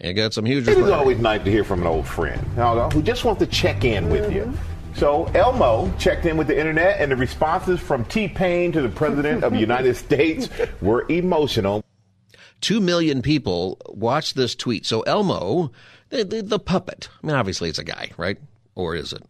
[0.00, 2.40] It got some huge It is always nice to hear from an old friend
[2.92, 4.52] who just wants to check in with you.
[4.96, 8.88] So Elmo checked in with the internet, and the responses from T Pain to the
[8.88, 10.48] President of the United States
[10.80, 11.84] were emotional.
[12.64, 14.86] Two million people watched this tweet.
[14.86, 15.70] So Elmo,
[16.08, 18.38] the, the, the puppet, I mean, obviously it's a guy, right?
[18.74, 19.22] Or is it?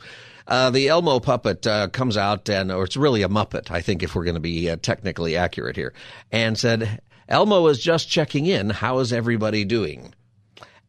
[0.47, 4.05] Uh, the Elmo puppet uh, comes out, and or it's really a Muppet, I think,
[4.05, 5.93] if we're going to be uh, technically accurate here,
[6.31, 8.71] and said, "Elmo is just checking in.
[8.71, 10.15] How is everybody doing?"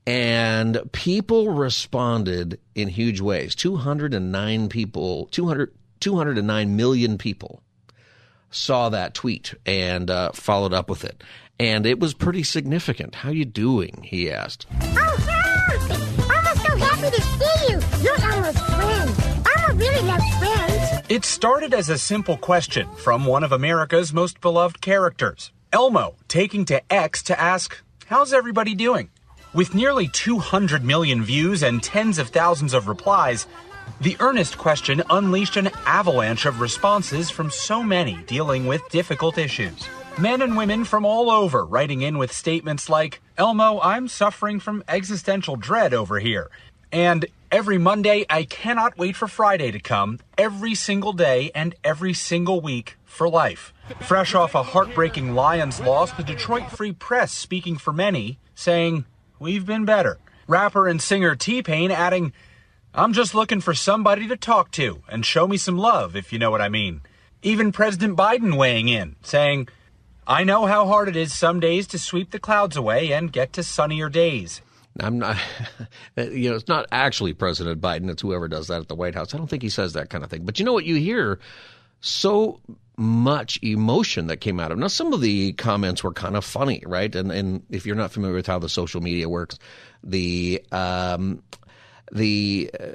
[0.05, 3.55] And people responded in huge ways.
[3.55, 7.63] 209 people, 200, 209 million people
[8.51, 11.23] saw that tweet and uh, followed up with it.
[11.59, 13.15] And it was pretty significant.
[13.15, 14.01] How you doing?
[14.03, 14.67] He asked.
[14.81, 15.15] Oh,
[16.33, 17.79] Elmo's so happy to see you.
[18.03, 19.45] You're Elmo's friend.
[19.47, 21.05] Elmo really loves friends.
[21.07, 26.65] It started as a simple question from one of America's most beloved characters, Elmo, taking
[26.65, 29.09] to X to ask, How's everybody doing?
[29.53, 33.47] With nearly 200 million views and tens of thousands of replies,
[34.01, 39.87] the earnest question unleashed an avalanche of responses from so many dealing with difficult issues.
[40.17, 44.81] Men and women from all over writing in with statements like, Elmo, I'm suffering from
[44.87, 46.49] existential dread over here.
[46.89, 52.13] And every Monday, I cannot wait for Friday to come, every single day and every
[52.13, 53.73] single week for life.
[53.99, 59.03] Fresh off a heartbreaking Lions loss, the Detroit Free Press speaking for many, saying,
[59.37, 60.17] We've been better.
[60.47, 62.31] Rapper and singer T Pain adding,
[62.93, 66.39] I'm just looking for somebody to talk to and show me some love, if you
[66.39, 67.01] know what I mean.
[67.41, 69.67] Even President Biden weighing in, saying,
[70.27, 73.53] I know how hard it is some days to sweep the clouds away and get
[73.53, 74.61] to sunnier days.
[74.99, 75.37] I'm not,
[76.17, 78.09] you know, it's not actually President Biden.
[78.09, 79.33] It's whoever does that at the White House.
[79.33, 80.43] I don't think he says that kind of thing.
[80.43, 80.85] But you know what?
[80.85, 81.39] You hear
[81.99, 82.59] so
[82.97, 84.77] much emotion that came out of.
[84.77, 87.13] Now, some of the comments were kind of funny, right?
[87.13, 89.59] And and if you're not familiar with how the social media works,
[90.03, 91.43] the um,
[92.11, 92.85] the uh,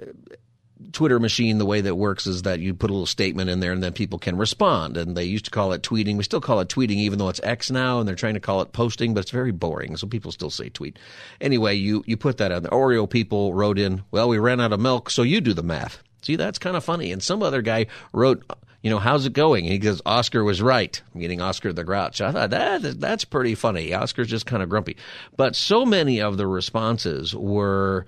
[0.93, 3.73] Twitter machine, the way that works is that you put a little statement in there
[3.73, 4.97] and then people can respond.
[4.97, 6.17] And they used to call it tweeting.
[6.17, 8.63] We still call it tweeting, even though it's X now, and they're trying to call
[8.63, 9.97] it posting, but it's very boring.
[9.97, 10.99] So people still say tweet.
[11.41, 12.63] Anyway, you, you put that on.
[12.63, 15.63] The Oreo people wrote in, well, we ran out of milk, so you do the
[15.63, 16.03] math.
[16.23, 17.13] See, that's kind of funny.
[17.13, 18.45] And some other guy wrote,
[18.83, 19.65] you know, how's it going?
[19.65, 22.21] And he goes, Oscar was right, meaning Oscar the Grouch.
[22.21, 23.93] I thought that that's pretty funny.
[23.95, 24.97] Oscar's just kind of grumpy.
[25.37, 28.07] But so many of the responses were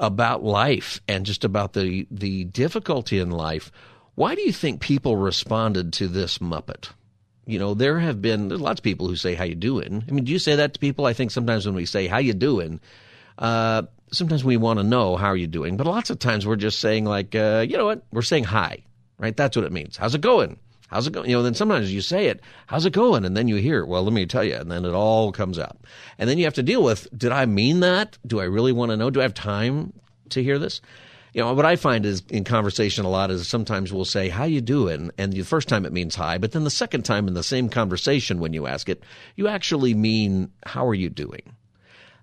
[0.00, 3.70] about life and just about the the difficulty in life.
[4.16, 6.90] Why do you think people responded to this Muppet?
[7.46, 10.02] You know, there have been there's lots of people who say how you doing.
[10.08, 11.06] I mean, do you say that to people?
[11.06, 12.80] I think sometimes when we say how you doing,
[13.38, 16.56] uh, sometimes we want to know how are you doing, but lots of times we're
[16.56, 18.02] just saying like, uh, you know what?
[18.10, 18.84] We're saying hi,
[19.18, 19.36] right?
[19.36, 19.96] That's what it means.
[19.96, 20.58] How's it going?
[20.90, 21.30] How's it going?
[21.30, 23.24] You know, then sometimes you say it, how's it going?
[23.24, 24.56] And then you hear, well, let me tell you.
[24.56, 25.78] And then it all comes out.
[26.18, 28.18] And then you have to deal with, did I mean that?
[28.26, 29.08] Do I really want to know?
[29.08, 29.92] Do I have time
[30.30, 30.80] to hear this?
[31.32, 34.44] You know, what I find is in conversation a lot is sometimes we'll say, how
[34.44, 35.12] you doing?
[35.16, 37.68] And the first time it means hi, but then the second time in the same
[37.68, 39.04] conversation when you ask it,
[39.36, 41.54] you actually mean, how are you doing?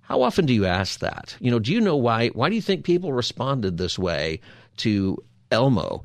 [0.02, 1.38] How often do you ask that?
[1.40, 2.30] You know, do you know why?
[2.30, 4.42] Why do you think people responded this way
[4.78, 6.04] to Elmo?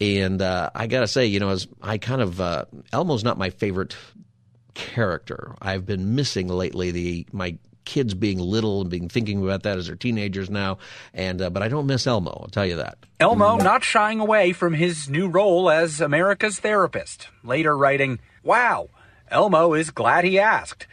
[0.00, 3.36] And uh, I got to say, you know, as I kind of uh, Elmo's not
[3.36, 3.96] my favorite
[4.74, 5.54] character.
[5.60, 9.86] I've been missing lately the my kids being little and being thinking about that as
[9.86, 10.78] they're teenagers now.
[11.14, 12.30] And uh, but I don't miss Elmo.
[12.30, 12.98] I'll tell you that.
[13.18, 18.90] Elmo not shying away from his new role as America's therapist, later writing, Wow,
[19.30, 20.86] Elmo is glad he asked.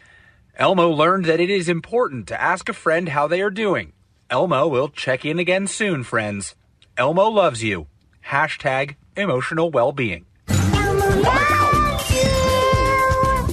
[0.57, 3.91] Elmo learned that it is important to ask a friend how they are doing.
[4.29, 6.55] Elmo will check in again soon, friends.
[6.97, 7.87] Elmo loves you.
[8.27, 10.25] Hashtag emotional well-being.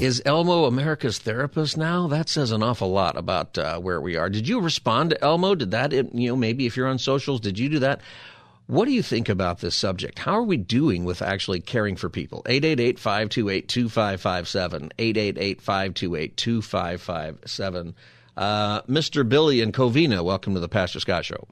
[0.03, 2.09] Is Elmo America's therapist now?
[2.09, 4.29] That says an awful lot about uh, where we are.
[4.29, 5.55] Did you respond to Elmo?
[5.55, 8.01] Did that, you know, maybe if you're on socials, did you do that?
[8.67, 10.19] What do you think about this subject?
[10.19, 12.43] How are we doing with actually caring for people?
[12.47, 14.93] 888 528 2557.
[14.99, 17.95] 888 528 2557.
[18.37, 19.29] Uh, Mr.
[19.29, 21.47] Billy and Covina, welcome to the Pastor Scott Show.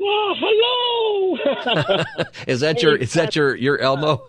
[0.00, 2.04] Oh, hello.
[2.46, 4.26] Is that your is that your your Elmo?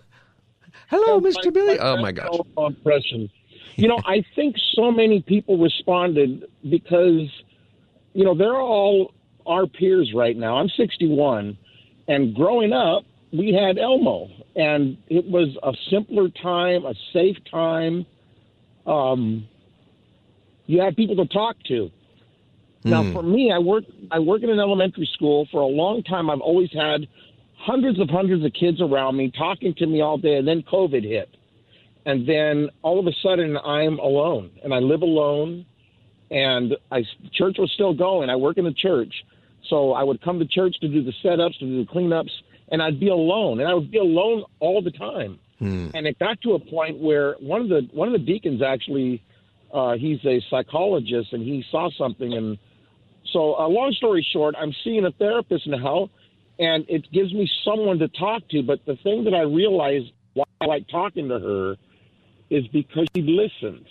[0.88, 1.52] Hello, Mr.
[1.52, 1.78] Billy.
[1.78, 2.38] Oh my gosh.
[2.56, 3.28] Impression.
[3.74, 7.28] You know, I think so many people responded because,
[8.14, 9.12] you know, they're all
[9.46, 10.56] our peers right now.
[10.56, 11.58] I'm 61,
[12.08, 18.06] and growing up, we had Elmo, and it was a simpler time, a safe time.
[18.86, 19.46] Um,
[20.66, 21.90] you had people to talk to.
[22.90, 25.46] Now, for me, I work I work in an elementary school.
[25.50, 27.06] For a long time, I've always had
[27.58, 31.02] hundreds of hundreds of kids around me talking to me all day, and then COVID
[31.02, 31.28] hit,
[32.04, 35.66] and then all of a sudden, I'm alone, and I live alone,
[36.30, 38.30] and I church was still going.
[38.30, 39.12] I work in the church,
[39.68, 42.30] so I would come to church to do the setups, to do the cleanups,
[42.70, 45.38] and I'd be alone, and I would be alone all the time.
[45.94, 49.22] And it got to a point where one of the one of the deacons actually,
[49.72, 52.58] uh, he's a psychologist, and he saw something, and
[53.32, 56.10] so uh, long story short, I'm seeing a therapist now,
[56.58, 58.62] and it gives me someone to talk to.
[58.62, 61.76] But the thing that I realized why I like talking to her
[62.50, 63.86] is because she listens,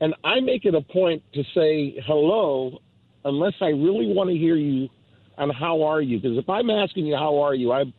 [0.00, 2.80] and I make it a point to say hello
[3.24, 4.88] unless I really want to hear you
[5.38, 6.20] on how are you.
[6.20, 7.92] Because if I'm asking you how are you, I'm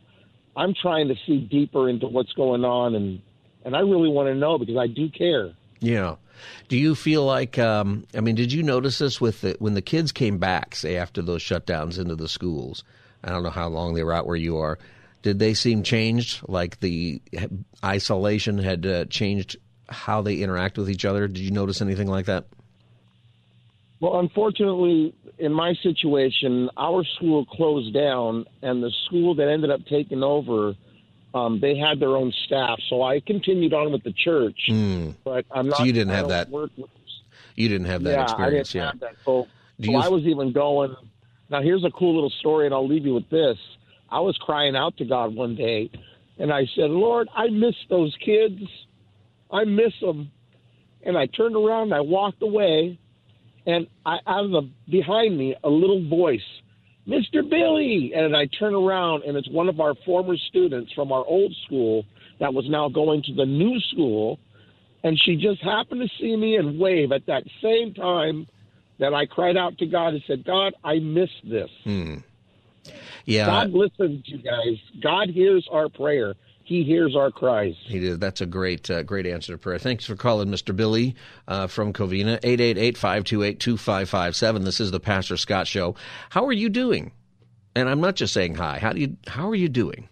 [0.56, 3.20] I'm trying to see deeper into what's going on, and
[3.64, 5.52] and I really want to know because I do care.
[5.80, 6.16] Yeah.
[6.68, 7.58] Do you feel like?
[7.58, 10.96] Um, I mean, did you notice this with the, when the kids came back, say
[10.96, 12.84] after those shutdowns into the schools?
[13.22, 14.78] I don't know how long they were out where you are.
[15.22, 16.40] Did they seem changed?
[16.46, 17.22] Like the
[17.82, 19.56] isolation had uh, changed
[19.88, 21.26] how they interact with each other?
[21.28, 22.46] Did you notice anything like that?
[24.00, 29.80] Well, unfortunately, in my situation, our school closed down, and the school that ended up
[29.86, 30.74] taking over,
[31.34, 32.78] um, they had their own staff.
[32.88, 34.58] So I continued on with the church,
[35.24, 35.80] but I'm not.
[35.80, 35.84] Hmm.
[35.86, 36.70] you didn't I have that with,
[37.56, 38.86] You didn't have that yeah, experience, I didn't yeah.
[38.86, 39.16] have that.
[39.24, 39.46] So,
[39.84, 40.94] so you- I was even going.
[41.50, 43.58] Now, here's a cool little story, and I'll leave you with this.
[44.10, 45.90] I was crying out to God one day,
[46.38, 48.62] and I said, Lord, I miss those kids.
[49.50, 50.30] I miss them.
[51.02, 52.98] And I turned around and I walked away,
[53.66, 56.40] and I, out of the behind me, a little voice,
[57.06, 57.48] Mr.
[57.48, 58.12] Billy.
[58.14, 62.04] And I turn around, and it's one of our former students from our old school
[62.40, 64.38] that was now going to the new school.
[65.02, 68.46] And she just happened to see me and wave at that same time
[68.98, 71.70] that I cried out to God and said, God, I miss this.
[71.84, 72.16] Hmm.
[73.26, 74.78] Yeah, God listens, you guys.
[75.02, 76.34] God hears our prayer.
[76.64, 77.74] He hears our cries.
[77.82, 78.20] He did.
[78.20, 79.78] That's a great, uh, great answer to prayer.
[79.78, 80.74] Thanks for calling, Mr.
[80.74, 81.14] Billy
[81.46, 82.40] uh, from Covina.
[82.40, 84.64] 888-528-2557.
[84.64, 85.94] This is the Pastor Scott Show.
[86.30, 87.12] How are you doing?
[87.76, 88.78] And I'm not just saying hi.
[88.78, 89.18] How do you?
[89.26, 90.08] How are you doing?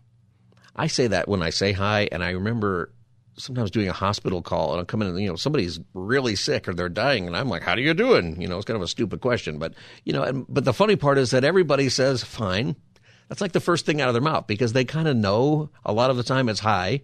[0.76, 2.92] I say that when I say hi, and I remember
[3.38, 6.74] sometimes doing a hospital call, and I'm coming in, you know, somebody's really sick or
[6.74, 8.88] they're dying, and I'm like, "How are you doing?" You know, it's kind of a
[8.88, 12.76] stupid question, but you know, and, but the funny part is that everybody says fine.
[13.28, 15.92] That's like the first thing out of their mouth because they kind of know a
[15.92, 17.02] lot of the time it's hi.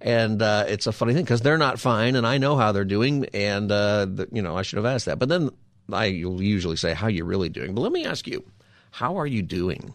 [0.00, 2.84] And uh, it's a funny thing because they're not fine, and I know how they're
[2.84, 5.18] doing, and uh, the, you know I should have asked that.
[5.18, 5.50] But then
[5.92, 8.44] I usually say, "How you really doing?" But let me ask you,
[8.92, 9.92] how are you doing?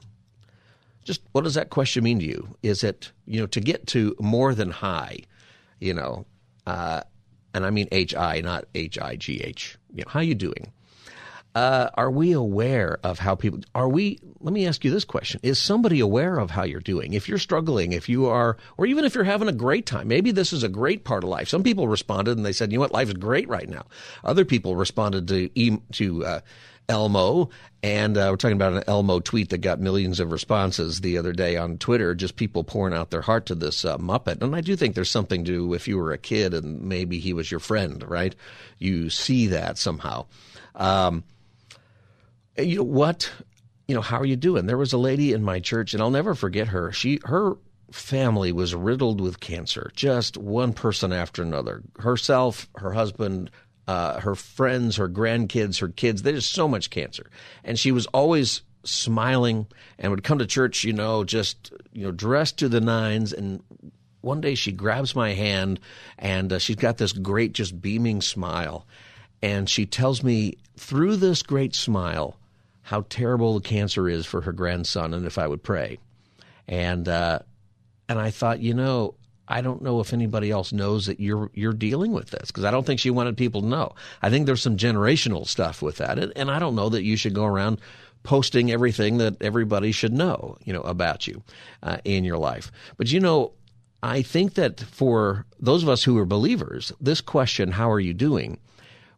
[1.06, 2.56] Just what does that question mean to you?
[2.64, 5.20] Is it you know to get to more than hi,
[5.80, 6.26] you know,
[6.68, 7.02] uh,
[7.54, 9.78] and I mean H I, not H I G H.
[9.94, 10.74] You know, how you doing?
[11.56, 15.40] Uh, are we aware of how people are we let me ask you this question.
[15.44, 17.14] Is somebody aware of how you're doing?
[17.14, 20.32] If you're struggling if you are or even if you're having a great time maybe
[20.32, 21.48] this is a great part of life.
[21.48, 22.92] Some people responded and they said you know what?
[22.92, 23.86] Life is great right now.
[24.24, 26.40] Other people responded to to uh,
[26.90, 27.50] elmo
[27.84, 31.32] and uh, we're talking about an elmo tweet that got millions of responses the other
[31.32, 34.42] day on twitter just people pouring out their heart to this uh, muppet.
[34.42, 37.32] And i do think there's something to if you were a kid and maybe he
[37.32, 38.36] was your friend right?
[38.80, 40.26] You see that somehow.
[40.76, 41.24] Um,
[42.58, 43.32] you know what?
[43.88, 44.66] You know how are you doing?
[44.66, 46.92] There was a lady in my church and i'll never forget her.
[46.92, 47.58] She her
[47.92, 51.84] family was riddled with cancer just one person after another.
[52.00, 53.52] Herself her husband
[53.88, 57.30] uh, her friends her grandkids her kids there's so much cancer.
[57.64, 59.68] And she was always smiling
[59.98, 63.34] and would come to church you know just you know dressed to the nines.
[63.34, 63.62] And
[64.22, 65.80] one day she grabs my hand
[66.18, 68.88] and uh, she's got this great just beaming smile.
[69.42, 72.38] And she tells me through this great smile
[72.84, 75.98] how terrible the cancer is for her grandson and if I would pray.
[76.68, 77.40] And uh,
[78.08, 79.16] and I thought, you know,
[79.48, 82.72] I don't know if anybody else knows that you're you're dealing with this because I
[82.72, 83.96] don't think she wanted people to know.
[84.22, 87.18] I think there's some generational stuff with that, and, and I don't know that you
[87.18, 87.80] should go around
[88.24, 91.44] posting everything that everybody should know, you know, about you
[91.82, 92.72] uh, in your life.
[92.96, 93.52] But you know,
[94.02, 98.14] I think that for those of us who are believers, this question, "How are you
[98.14, 98.60] doing?"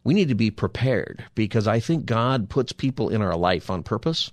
[0.06, 3.82] We need to be prepared because I think God puts people in our life on
[3.82, 4.30] purpose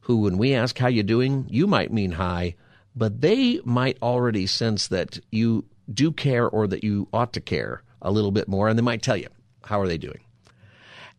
[0.00, 2.56] who, when we ask how you doing, you might mean hi,
[2.96, 7.84] but they might already sense that you do care or that you ought to care
[8.02, 9.28] a little bit more, and they might tell you,
[9.64, 10.18] how are they doing?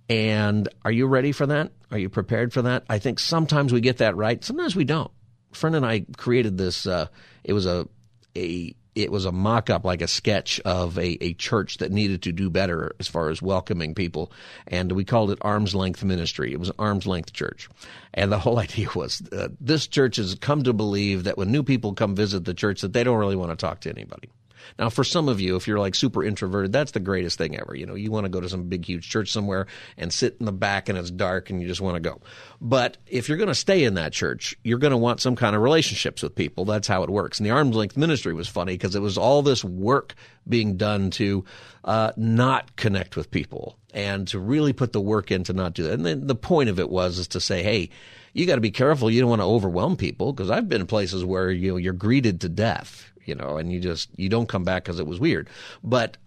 [0.09, 1.71] And are you ready for that?
[1.89, 2.83] Are you prepared for that?
[2.89, 5.11] I think sometimes we get that right, sometimes we don't.
[5.53, 7.07] Friend and I created this, uh,
[7.45, 7.87] it was a,
[8.35, 12.21] a it was a mock up, like a sketch of a, a church that needed
[12.23, 14.31] to do better as far as welcoming people.
[14.67, 16.53] And we called it Arm's Length Ministry.
[16.53, 17.69] It was an arm's length church.
[18.13, 21.63] And the whole idea was uh, this church has come to believe that when new
[21.63, 24.29] people come visit the church, that they don't really want to talk to anybody.
[24.79, 27.75] Now, for some of you, if you're like super introverted, that's the greatest thing ever.
[27.75, 29.67] You know, you want to go to some big, huge church somewhere
[29.97, 32.21] and sit in the back and it's dark and you just want to go.
[32.61, 35.55] But if you're going to stay in that church, you're going to want some kind
[35.55, 36.65] of relationships with people.
[36.65, 37.39] That's how it works.
[37.39, 40.15] And the arm's length ministry was funny because it was all this work
[40.47, 41.45] being done to
[41.83, 45.83] uh, not connect with people and to really put the work in to not do
[45.83, 45.93] that.
[45.93, 47.89] And then the point of it was is to say, hey,
[48.33, 49.09] you got to be careful.
[49.09, 51.93] You don't want to overwhelm people because I've been in places where you know you're
[51.93, 55.19] greeted to death you know, and you just you don't come back because it was
[55.19, 55.49] weird.
[55.83, 56.17] But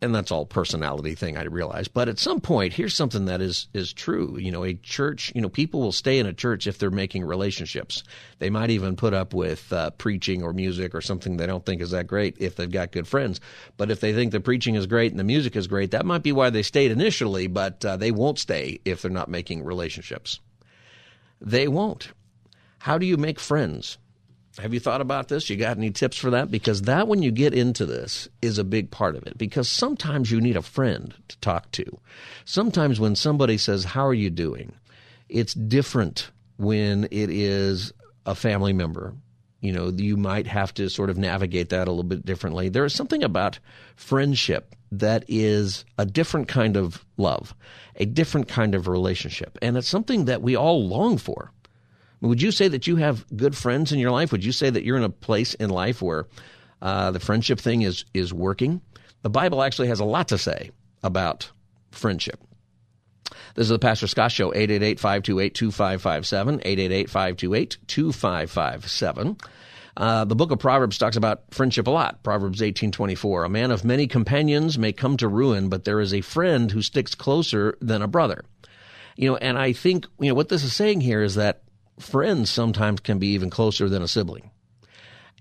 [0.00, 1.86] and that's all personality thing I realize.
[1.86, 4.36] But at some point, here's something that is is true.
[4.38, 5.32] You know, a church.
[5.34, 8.02] You know, people will stay in a church if they're making relationships.
[8.38, 11.80] They might even put up with uh, preaching or music or something they don't think
[11.80, 13.40] is that great if they've got good friends.
[13.76, 16.22] But if they think the preaching is great and the music is great, that might
[16.22, 17.46] be why they stayed initially.
[17.46, 20.40] But uh, they won't stay if they're not making relationships.
[21.42, 22.12] They won't.
[22.78, 23.98] How do you make friends?
[24.58, 25.48] Have you thought about this?
[25.48, 26.50] You got any tips for that?
[26.50, 29.38] Because that, when you get into this, is a big part of it.
[29.38, 31.84] Because sometimes you need a friend to talk to.
[32.44, 34.74] Sometimes when somebody says, How are you doing?
[35.28, 37.92] It's different when it is
[38.26, 39.14] a family member.
[39.60, 42.68] You know, you might have to sort of navigate that a little bit differently.
[42.68, 43.58] There is something about
[43.96, 47.54] friendship that is a different kind of love,
[47.96, 49.56] a different kind of relationship.
[49.62, 51.50] And it's something that we all long for.
[52.20, 54.30] Would you say that you have good friends in your life?
[54.30, 56.28] Would you say that you're in a place in life where
[56.80, 58.80] uh, the friendship thing is is working?
[59.22, 60.70] The Bible actually has a lot to say
[61.02, 61.50] about
[61.90, 62.38] friendship.
[63.54, 66.62] This is the Pastor Scott Show, 888-528-2557,
[67.08, 69.40] 888-528-2557.
[69.96, 72.22] Uh, the book of Proverbs talks about friendship a lot.
[72.22, 73.44] Proverbs 18:24.
[73.44, 76.82] A man of many companions may come to ruin, but there is a friend who
[76.82, 78.44] sticks closer than a brother.
[79.16, 81.62] You know, and I think you know what this is saying here is that
[81.98, 84.50] friends sometimes can be even closer than a sibling.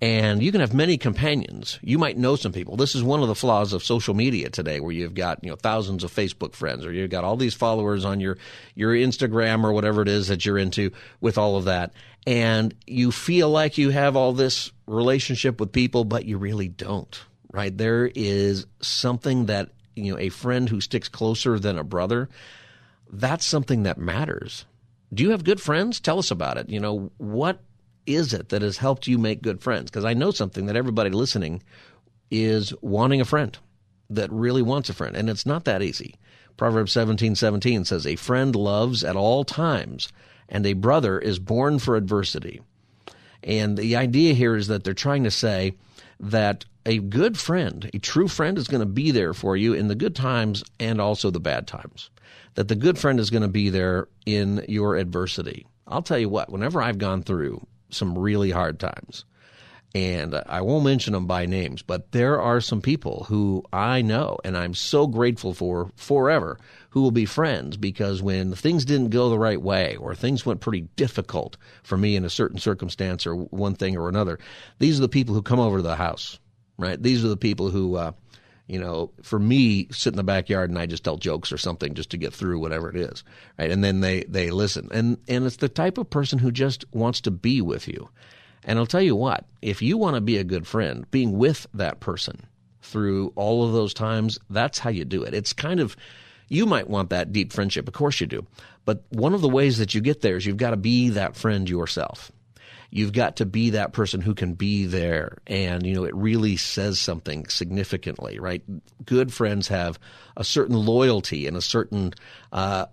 [0.02, 1.78] And you can have many companions.
[1.84, 2.76] You might know some people.
[2.76, 5.56] This is one of the flaws of social media today, where you've got you know
[5.56, 8.40] thousands of Facebook friends, or you've got all these followers on your
[8.74, 11.94] your Instagram or whatever it is that you're into with all of that,
[12.26, 17.22] and you feel like you have all this relationship with people, but you really don't.
[17.52, 17.78] Right?
[17.78, 22.28] There is something that you know a friend who sticks closer than a brother.
[23.12, 24.66] That's something that matters.
[25.14, 26.00] Do you have good friends?
[26.00, 26.70] Tell us about it.
[26.70, 27.60] You know, what
[28.06, 29.90] is it that has helped you make good friends?
[29.90, 31.62] Because I know something that everybody listening
[32.30, 33.58] is wanting a friend
[34.10, 36.16] that really wants a friend, and it's not that easy.
[36.58, 40.10] Proverbs seventeen seventeen says, A friend loves at all times,
[40.50, 42.62] and a brother is born for adversity.
[43.44, 45.74] And the idea here is that they're trying to say
[46.20, 49.88] that a good friend, a true friend, is going to be there for you in
[49.88, 52.10] the good times and also the bad times
[52.56, 55.66] that the good friend is going to be there in your adversity.
[55.88, 59.26] I'll tell you what, whenever I've gone through some really hard times,
[59.94, 64.38] and I won't mention them by names, but there are some people who I know
[64.44, 66.58] and I'm so grateful for forever
[66.92, 70.62] who will be friends because when things didn't go the right way or things went
[70.62, 74.40] pretty difficult for me in a certain circumstance or one thing or another,
[74.80, 76.40] these are the people who come over to the house,
[76.78, 77.02] right?
[77.02, 78.12] These are the people who, uh,
[78.72, 81.94] you know, for me, sit in the backyard and I just tell jokes or something
[81.94, 83.22] just to get through whatever it is,
[83.60, 83.70] right?
[83.70, 87.20] And then they they listen, and and it's the type of person who just wants
[87.22, 88.10] to be with you.
[88.64, 91.68] And I'll tell you what, if you want to be a good friend, being with
[91.74, 92.46] that person
[92.82, 95.34] through all of those times, that's how you do it.
[95.34, 95.98] It's kind of
[96.48, 98.48] you might want that deep friendship, of course you do.
[98.86, 101.36] But one of the ways that you get there is you've got to be that
[101.36, 102.32] friend yourself
[102.92, 105.38] you've got to be that person who can be there.
[105.48, 108.62] And, you know, it really says something significantly, right?
[109.04, 109.98] Good friends have
[110.38, 112.14] a certain loyalty and a certain,
[112.52, 112.86] uh,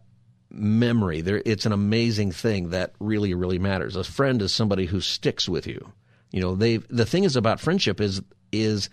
[0.50, 1.20] memory.
[1.20, 3.96] There, it's an amazing thing that really, really matters.
[3.96, 5.92] A friend is somebody who sticks with you.
[6.30, 6.78] You know, they.
[6.78, 8.20] The thing is about friendship is
[8.52, 8.90] is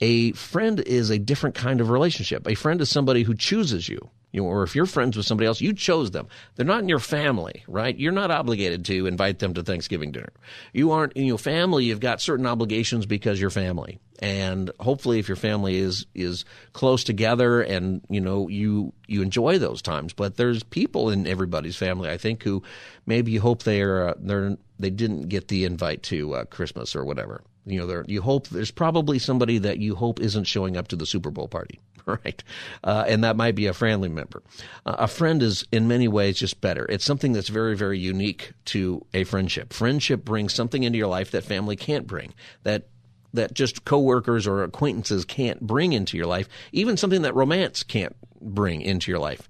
[0.00, 2.46] a friend is a different kind of relationship.
[2.46, 4.08] A friend is somebody who chooses you.
[4.32, 6.28] You know, or if you're friends with somebody else, you chose them.
[6.54, 7.96] They're not in your family, right?
[7.96, 10.32] You're not obligated to invite them to Thanksgiving dinner.
[10.72, 11.86] You aren't in your family.
[11.86, 13.98] You've got certain obligations because you're family.
[14.20, 16.44] And hopefully, if your family is is
[16.74, 20.12] close together, and you know you you enjoy those times.
[20.12, 22.62] But there's people in everybody's family, I think, who
[23.06, 26.94] maybe you hope they are uh, they're they didn't get the invite to uh, Christmas
[26.94, 27.42] or whatever.
[27.66, 30.96] You know, there you hope there's probably somebody that you hope isn't showing up to
[30.96, 31.80] the Super Bowl party.
[32.06, 32.42] right?
[32.82, 34.42] Uh, and that might be a family member.
[34.86, 36.86] Uh, a friend is, in many ways, just better.
[36.88, 39.72] It's something that's very, very unique to a friendship.
[39.72, 42.34] Friendship brings something into your life that family can't bring.
[42.62, 42.88] That
[43.32, 46.48] that just coworkers or acquaintances can't bring into your life.
[46.72, 49.48] Even something that romance can't bring into your life.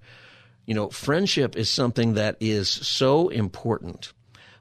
[0.67, 4.13] You know, friendship is something that is so important,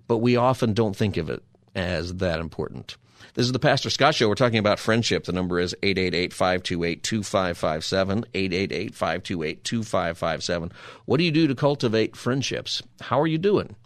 [0.08, 1.44] but we often don't think of it
[1.75, 2.96] as that important.
[3.39, 4.27] This is the Pastor Scott Show.
[4.27, 5.24] We're talking about friendship.
[5.24, 8.25] The number is 888 528 2557.
[8.34, 10.72] 888 528 2557.
[11.05, 12.84] What do you do to cultivate friendships?
[13.00, 13.77] How are you doing?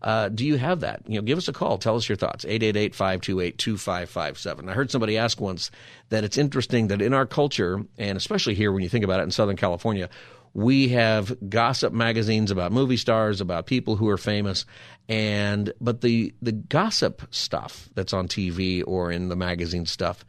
[0.00, 1.02] Uh, do you have that?
[1.06, 1.76] You know, give us a call.
[1.76, 2.46] Tell us your thoughts.
[2.46, 4.70] 888-528-2557.
[4.70, 5.70] I heard somebody ask once
[6.08, 9.24] that it's interesting that in our culture, and especially here when you think about it
[9.24, 10.08] in Southern California,
[10.54, 14.66] we have gossip magazines about movie stars, about people who are famous,
[15.08, 20.24] and but the the gossip stuff that's on TV or in the magazine stuff,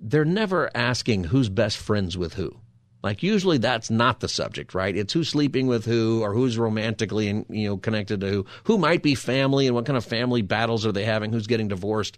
[0.00, 2.56] they're never asking who's best friends with who.
[3.02, 4.96] Like usually that's not the subject, right?
[4.96, 8.78] It's who's sleeping with who or who's romantically and you know connected to who, who
[8.78, 12.16] might be family and what kind of family battles are they having, who's getting divorced.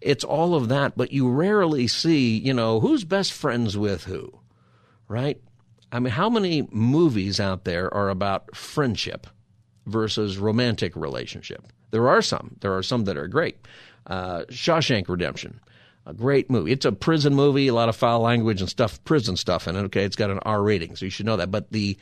[0.00, 4.32] It's all of that, but you rarely see, you know, who's best friends with who,
[5.06, 5.40] right?
[5.92, 9.26] I mean, how many movies out there are about friendship
[9.86, 11.66] versus romantic relationship?
[11.90, 12.56] There are some.
[12.60, 13.58] There are some that are great.
[14.06, 15.60] Uh, Shawshank Redemption,
[16.06, 16.72] a great movie.
[16.72, 19.80] It's a prison movie, a lot of foul language and stuff, prison stuff in it.
[19.82, 21.50] Okay, it's got an R rating, so you should know that.
[21.50, 21.98] But the,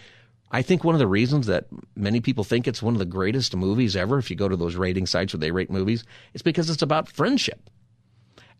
[0.52, 3.54] I think one of the reasons that many people think it's one of the greatest
[3.56, 6.70] movies ever, if you go to those rating sites where they rate movies, is because
[6.70, 7.68] it's about friendship.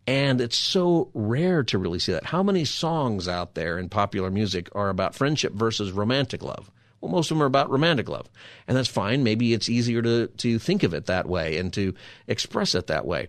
[0.07, 2.25] And it's so rare to really see that.
[2.25, 6.71] How many songs out there in popular music are about friendship versus romantic love?
[6.99, 8.29] Well, most of them are about romantic love.
[8.67, 9.23] And that's fine.
[9.23, 11.93] Maybe it's easier to, to think of it that way and to
[12.27, 13.27] express it that way.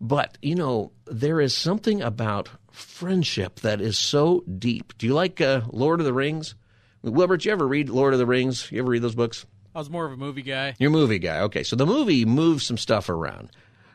[0.00, 4.96] But, you know, there is something about friendship that is so deep.
[4.98, 6.54] Do you like uh, Lord of the Rings?
[7.02, 8.70] Wilbert, did you ever read Lord of the Rings?
[8.70, 9.46] You ever read those books?
[9.74, 10.74] I was more of a movie guy.
[10.78, 11.40] You're a movie guy.
[11.40, 13.50] Okay, so the movie moves some stuff around.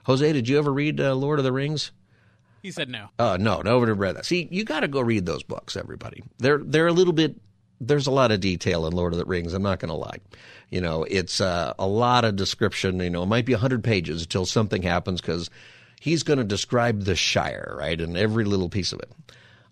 [0.05, 1.91] Jose, did you ever read uh, Lord of the Rings?
[2.61, 3.09] He said no.
[3.19, 4.25] Uh, no, read that.
[4.25, 6.23] See, you got to go read those books, everybody.
[6.39, 7.35] They're they're a little bit.
[7.79, 9.53] There's a lot of detail in Lord of the Rings.
[9.53, 10.17] I'm not going to lie.
[10.69, 12.99] You know, it's uh, a lot of description.
[12.99, 15.49] You know, it might be hundred pages until something happens because
[16.01, 19.11] he's going to describe the Shire, right, and every little piece of it.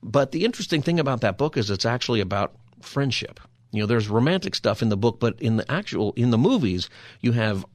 [0.03, 3.39] But the interesting thing about that book is it's actually about friendship.
[3.71, 6.89] You know, there's romantic stuff in the book, but in the actual in the movies,
[7.21, 7.65] you have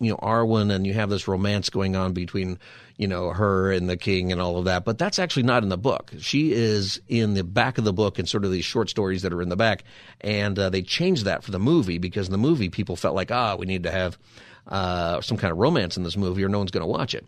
[0.00, 2.58] you know Arwen and you have this romance going on between
[2.96, 5.68] you know her and the king and all of that but that's actually not in
[5.68, 6.12] the book.
[6.18, 9.32] She is in the back of the book and sort of these short stories that
[9.32, 9.84] are in the back
[10.20, 13.30] and uh, they changed that for the movie because in the movie people felt like
[13.30, 14.18] ah we need to have
[14.66, 17.26] uh, some kind of romance in this movie or no one's going to watch it.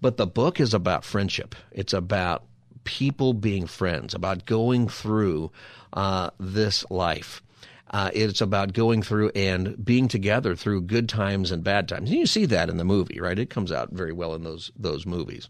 [0.00, 1.54] But the book is about friendship.
[1.72, 2.44] It's about
[2.84, 5.52] people being friends about going through
[5.92, 7.42] uh, this life
[7.90, 12.08] uh, it's about going through and being together through good times and bad times.
[12.08, 13.38] And you see that in the movie, right?
[13.38, 15.48] It comes out very well in those those movies.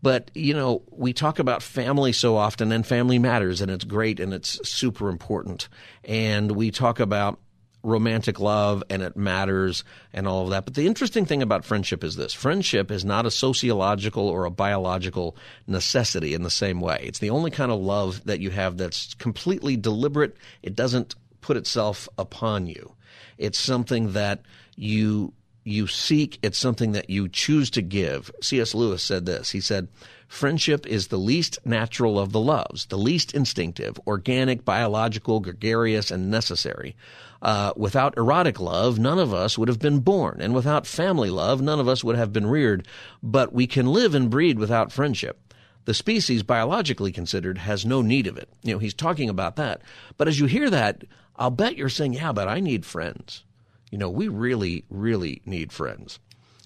[0.00, 4.20] But you know, we talk about family so often, and family matters, and it's great,
[4.20, 5.68] and it's super important.
[6.04, 7.38] And we talk about
[7.84, 10.64] romantic love and it matters and all of that.
[10.64, 14.50] But the interesting thing about friendship is this friendship is not a sociological or a
[14.50, 17.00] biological necessity in the same way.
[17.02, 20.36] It's the only kind of love that you have that's completely deliberate.
[20.62, 22.94] It doesn't put itself upon you.
[23.36, 24.40] It's something that
[24.76, 28.32] you you seek, it's something that you choose to give.
[28.40, 28.74] C.S.
[28.74, 29.50] Lewis said this.
[29.50, 29.86] He said,
[30.26, 36.30] Friendship is the least natural of the loves, the least instinctive, organic, biological, gregarious, and
[36.30, 36.96] necessary.
[37.42, 41.60] Uh, without erotic love, none of us would have been born, and without family love,
[41.60, 42.88] none of us would have been reared.
[43.22, 45.38] But we can live and breed without friendship
[45.84, 48.48] the species biologically considered has no need of it.
[48.62, 49.82] You know, he's talking about that.
[50.16, 51.02] But as you hear that,
[51.42, 53.42] I'll bet you're saying, yeah, but I need friends.
[53.90, 56.20] You know, we really, really need friends.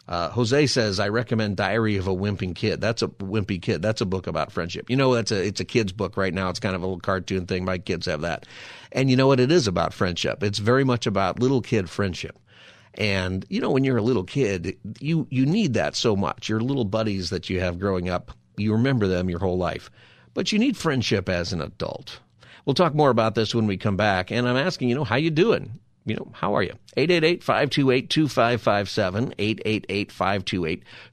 [0.06, 2.78] Uh, Jose says, "I recommend Diary of a Wimpy Kid.
[2.82, 3.80] That's a wimpy kid.
[3.80, 4.90] That's a book about friendship.
[4.90, 6.50] You know, that's a it's a kid's book right now.
[6.50, 7.64] It's kind of a little cartoon thing.
[7.64, 8.44] My kids have that,
[8.92, 9.40] and you know what?
[9.40, 10.42] It is about friendship.
[10.42, 12.38] It's very much about little kid friendship.
[12.94, 16.50] And you know, when you're a little kid, you you need that so much.
[16.50, 19.90] Your little buddies that you have growing up, you remember them your whole life,
[20.34, 22.20] but you need friendship as an adult.
[22.66, 24.30] We'll talk more about this when we come back.
[24.30, 25.78] And I'm asking, you know, how you doing?
[26.06, 26.72] you know, how are you?
[26.96, 29.34] 888-528-2557,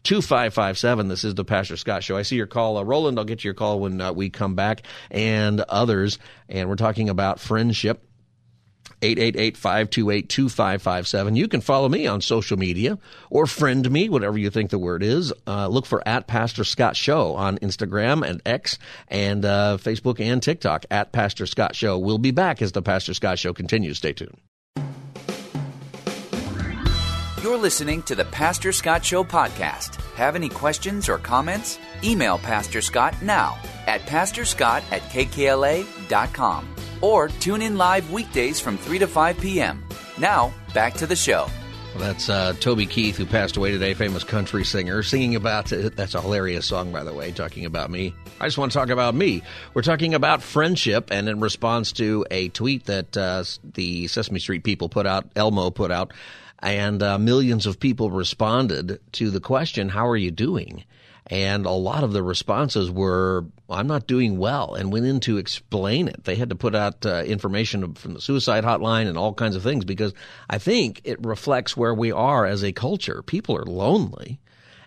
[0.03, 1.09] 888-528-2557.
[1.09, 2.15] This is the Pastor Scott Show.
[2.15, 2.77] I see your call.
[2.77, 6.19] Uh, Roland, I'll get to your call when uh, we come back and others.
[6.47, 8.07] And we're talking about friendship.
[9.03, 11.35] 888-528-2557.
[11.35, 12.97] You can follow me on social media
[13.29, 15.33] or friend me, whatever you think the word is.
[15.45, 20.41] Uh, look for at Pastor Scott Show on Instagram and X and uh, Facebook and
[20.41, 21.97] TikTok at Pastor Scott Show.
[21.97, 23.97] We'll be back as the Pastor Scott Show continues.
[23.97, 24.37] Stay tuned.
[27.43, 29.95] You're listening to the Pastor Scott Show podcast.
[30.13, 31.77] Have any questions or comments?
[32.01, 36.72] Email Pastor Scott now at pastorscott at kkla.com
[37.03, 39.83] or tune in live weekdays from 3 to 5 p.m.
[40.17, 41.47] Now, back to the show.
[41.93, 46.15] Well, that's uh, Toby Keith, who passed away today, famous country singer, singing about that's
[46.15, 48.15] a hilarious song, by the way, talking about me.
[48.39, 49.43] I just want to talk about me.
[49.75, 54.63] We're talking about friendship, and in response to a tweet that uh, the Sesame Street
[54.63, 56.13] people put out, Elmo put out,
[56.63, 60.85] and uh, millions of people responded to the question, How are you doing?
[61.27, 65.37] And a lot of the responses were, I'm not doing well, and went in to
[65.37, 66.23] explain it.
[66.23, 69.63] They had to put out uh, information from the suicide hotline and all kinds of
[69.63, 70.13] things because
[70.49, 73.21] I think it reflects where we are as a culture.
[73.21, 74.39] People are lonely,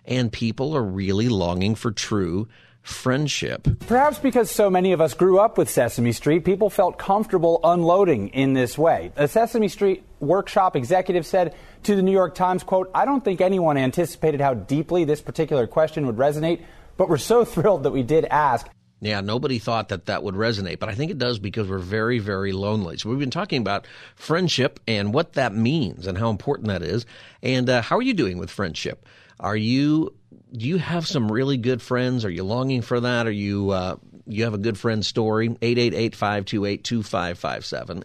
[0.05, 2.47] and people are really longing for true
[2.87, 3.67] friendship.
[3.87, 8.29] Perhaps because so many of us grew up with Sesame Street, people felt comfortable unloading
[8.29, 9.11] in this way.
[9.17, 13.41] A Sesame Street workshop executive said to the New York Times, quote, I don't think
[13.41, 16.63] anyone anticipated how deeply this particular question would resonate,
[16.95, 18.67] but we're so thrilled that we did ask.
[18.99, 22.17] Yeah, nobody thought that that would resonate, but I think it does because we're very,
[22.17, 22.97] very lonely.
[22.97, 27.05] So we've been talking about friendship and what that means and how important that is.
[27.43, 29.05] And uh, how are you doing with friendship?
[29.39, 30.15] Are you
[30.51, 32.25] do you have some really good friends?
[32.25, 33.27] Are you longing for that?
[33.27, 35.49] Are you uh, you have a good friend story?
[35.49, 38.03] 888-528-2557.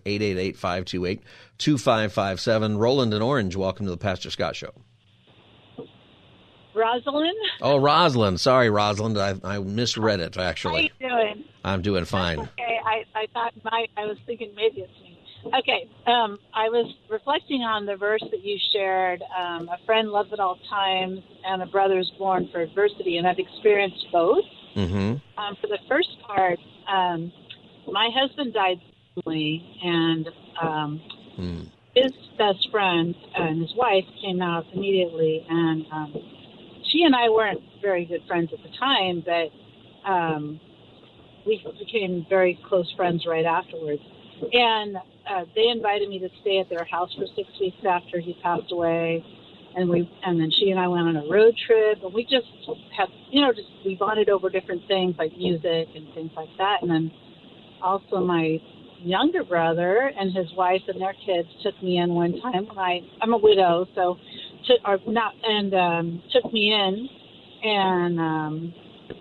[1.59, 2.79] 888-528-2557.
[2.79, 4.73] Roland and Orange, welcome to the Pastor Scott Show.
[6.75, 7.37] Rosalind.
[7.61, 8.41] Oh, Rosalind.
[8.41, 9.19] Sorry, Rosalind.
[9.19, 10.93] I, I misread it, actually.
[11.01, 11.45] How you doing?
[11.65, 12.41] I'm doing fine.
[12.41, 12.81] okay.
[12.85, 15.13] I, I thought my, I was thinking maybe it's me.
[15.47, 15.89] Okay.
[16.07, 19.23] Um, I was reflecting on the verse that you shared.
[19.37, 23.17] Um, a friend loves at all times, and a brother is born for adversity.
[23.17, 24.45] And I've experienced both.
[24.77, 25.41] Mm-hmm.
[25.41, 26.59] Um, for the first part,
[26.89, 27.33] um,
[27.91, 28.81] my husband died
[29.15, 30.29] suddenly, and
[30.61, 31.01] um,
[31.39, 31.67] mm.
[31.95, 35.45] his best friend and his wife came out immediately.
[35.49, 36.15] And um,
[36.93, 40.61] she and I weren't very good friends at the time, but um,
[41.47, 44.03] we became very close friends right afterwards.
[44.53, 48.37] And uh, they invited me to stay at their house for six weeks after he
[48.43, 49.25] passed away,
[49.77, 52.47] and we and then she and I went on a road trip, and we just
[52.97, 56.79] had you know just we bonded over different things like music and things like that,
[56.83, 57.11] and then
[57.81, 58.59] also my
[58.99, 63.01] younger brother and his wife and their kids took me in one time when I
[63.21, 64.17] I'm a widow, so
[64.67, 67.09] took or not and um, took me in,
[67.63, 68.75] and um,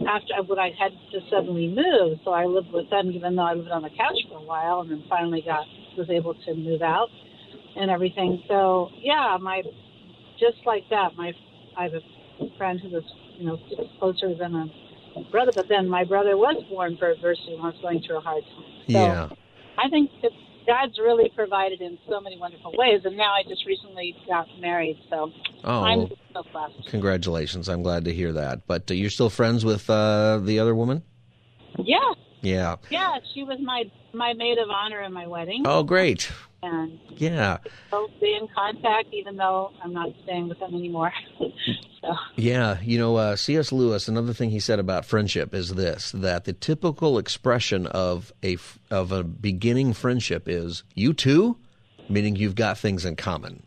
[0.07, 3.53] after when I had to suddenly move, so I lived with them, even though I
[3.53, 5.65] lived on the couch for a while, and then finally got
[5.97, 7.09] was able to move out
[7.75, 8.43] and everything.
[8.47, 9.61] So yeah, my
[10.39, 11.33] just like that, my
[11.77, 13.03] I have a friend who was
[13.37, 13.57] you know
[13.99, 18.01] closer than a brother, but then my brother was born for adversity and was going
[18.05, 18.63] through a hard time.
[18.87, 19.29] So yeah.
[19.77, 20.31] I think that
[20.67, 24.99] God's really provided in so many wonderful ways, and now I just recently got married,
[25.09, 25.31] so
[25.63, 26.87] Oh, I'm so blessed.
[26.87, 27.67] congratulations!
[27.69, 28.65] I'm glad to hear that.
[28.67, 31.03] But uh, you're still friends with uh, the other woman?
[31.77, 31.99] Yeah,
[32.41, 32.75] Yeah.
[32.89, 36.31] yeah, she was my my maid of honor in my wedding, Oh, great.
[36.63, 37.57] And Yeah.
[37.91, 41.11] we'll stay in contact, even though I'm not staying with them anymore.
[42.01, 43.71] so Yeah, you know, uh, C.S.
[43.71, 44.07] Lewis.
[44.07, 48.57] Another thing he said about friendship is this: that the typical expression of a
[48.89, 51.57] of a beginning friendship is "you too,"
[52.09, 53.63] meaning you've got things in common.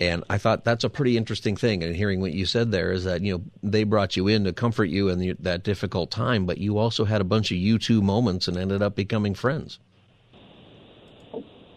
[0.00, 1.82] And I thought that's a pretty interesting thing.
[1.82, 4.52] And hearing what you said there is that you know they brought you in to
[4.52, 7.78] comfort you in the, that difficult time, but you also had a bunch of you
[7.78, 9.78] two moments and ended up becoming friends.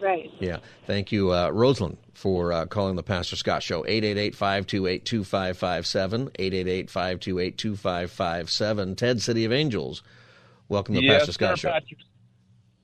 [0.02, 0.32] Right.
[0.40, 0.58] Yeah.
[0.86, 3.84] Thank you, uh, Rosalind, for uh, calling the Pastor Scott Show.
[3.84, 8.98] 888-528-2557, 888-528-2557.
[8.98, 10.04] Ted, City of Angels.
[10.70, 11.72] Welcome to the Yes, Pastor Scott sir, Show.
[11.74, 11.96] Pastor.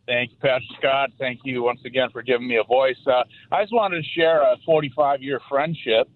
[0.08, 1.10] Thank you, Pastor Scott.
[1.20, 2.96] Thank you once again for giving me a voice.
[3.06, 6.08] Uh, I just wanted to share a 45 year friendship.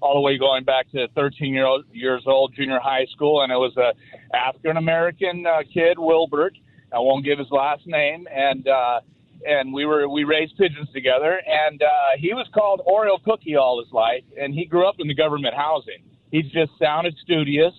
[0.00, 3.52] all the way going back to 13 year old, years old, junior high school, and
[3.52, 3.92] it was a
[4.36, 6.54] African American uh, kid, Wilbert.
[6.92, 9.00] I won't give his last name, and uh,
[9.46, 11.86] and we were we raised pigeons together, and uh,
[12.18, 15.54] he was called Oreo Cookie all his life, and he grew up in the government
[15.54, 16.02] housing.
[16.30, 17.74] He just sounded studious.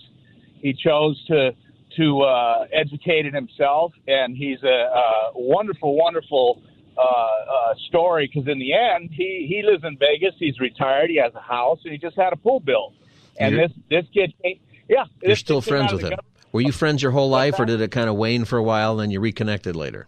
[0.62, 1.52] He chose to
[1.98, 6.62] to uh, educate it himself, and he's a, a wonderful, wonderful
[6.98, 10.36] uh, uh, story because in the end, he he lives in Vegas.
[10.38, 11.10] He's retired.
[11.10, 12.94] He has a house, and he just had a pool bill.
[13.40, 14.34] And You're- this this kid,
[14.88, 16.20] yeah, You're still friends with him.
[16.52, 18.92] Were you friends your whole life, or did it kind of wane for a while
[18.92, 20.08] and then you reconnected later?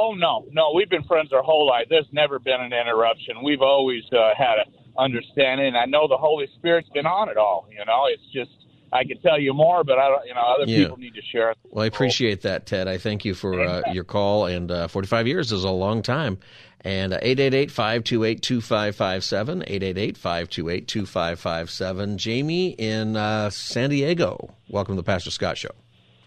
[0.00, 1.86] Oh no, no, we've been friends our whole life.
[1.90, 3.42] There's never been an interruption.
[3.42, 5.74] We've always uh, had an understanding.
[5.74, 7.66] I know the Holy Spirit's been on it all.
[7.70, 8.50] You know, it's just
[8.92, 10.24] I could tell you more, but I don't.
[10.26, 10.84] You know, other Yeah.
[10.84, 11.58] people need to share it.
[11.64, 12.86] Well, I appreciate that, Ted.
[12.86, 14.46] I thank you for uh, your call.
[14.46, 16.38] And uh, 45 years is a long time.
[16.82, 19.62] And uh, 888 528 2557.
[19.66, 22.18] 888 528 2557.
[22.18, 24.54] Jamie in uh, San Diego.
[24.68, 25.70] Welcome to the Pastor Scott Show.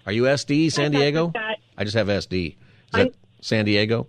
[0.06, 1.32] Are you SD, San Hi, Diego?
[1.78, 2.48] I just have SD.
[2.50, 2.56] Is
[2.94, 4.08] I'm- that San Diego?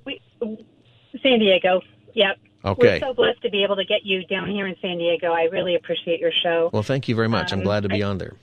[1.23, 1.81] San Diego.
[2.15, 2.39] Yep.
[2.65, 3.01] Okay.
[3.01, 5.33] We're so blessed to be able to get you down here in San Diego.
[5.33, 6.71] I really appreciate your show.
[6.73, 7.53] Well, thank you very much.
[7.53, 8.35] I'm Um, glad to be I- on there.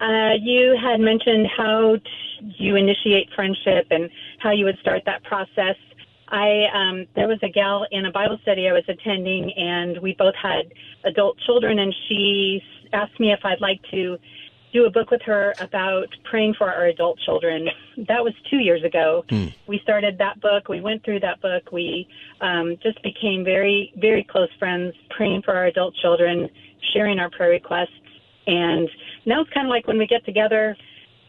[0.00, 5.22] Uh, you had mentioned how t- you initiate friendship and how you would start that
[5.22, 5.76] process.
[6.28, 10.14] I um, there was a gal in a Bible study I was attending, and we
[10.18, 10.72] both had
[11.04, 12.60] adult children, and she
[12.92, 14.18] asked me if I'd like to
[14.72, 17.68] do a book with her about praying for our adult children.
[18.08, 19.24] That was two years ago.
[19.66, 20.68] We started that book.
[20.68, 21.70] We went through that book.
[21.72, 22.08] We
[22.40, 26.48] um, just became very, very close friends, praying for our adult children,
[26.94, 27.90] sharing our prayer requests.
[28.46, 28.88] And
[29.26, 30.76] now it's kind of like when we get together,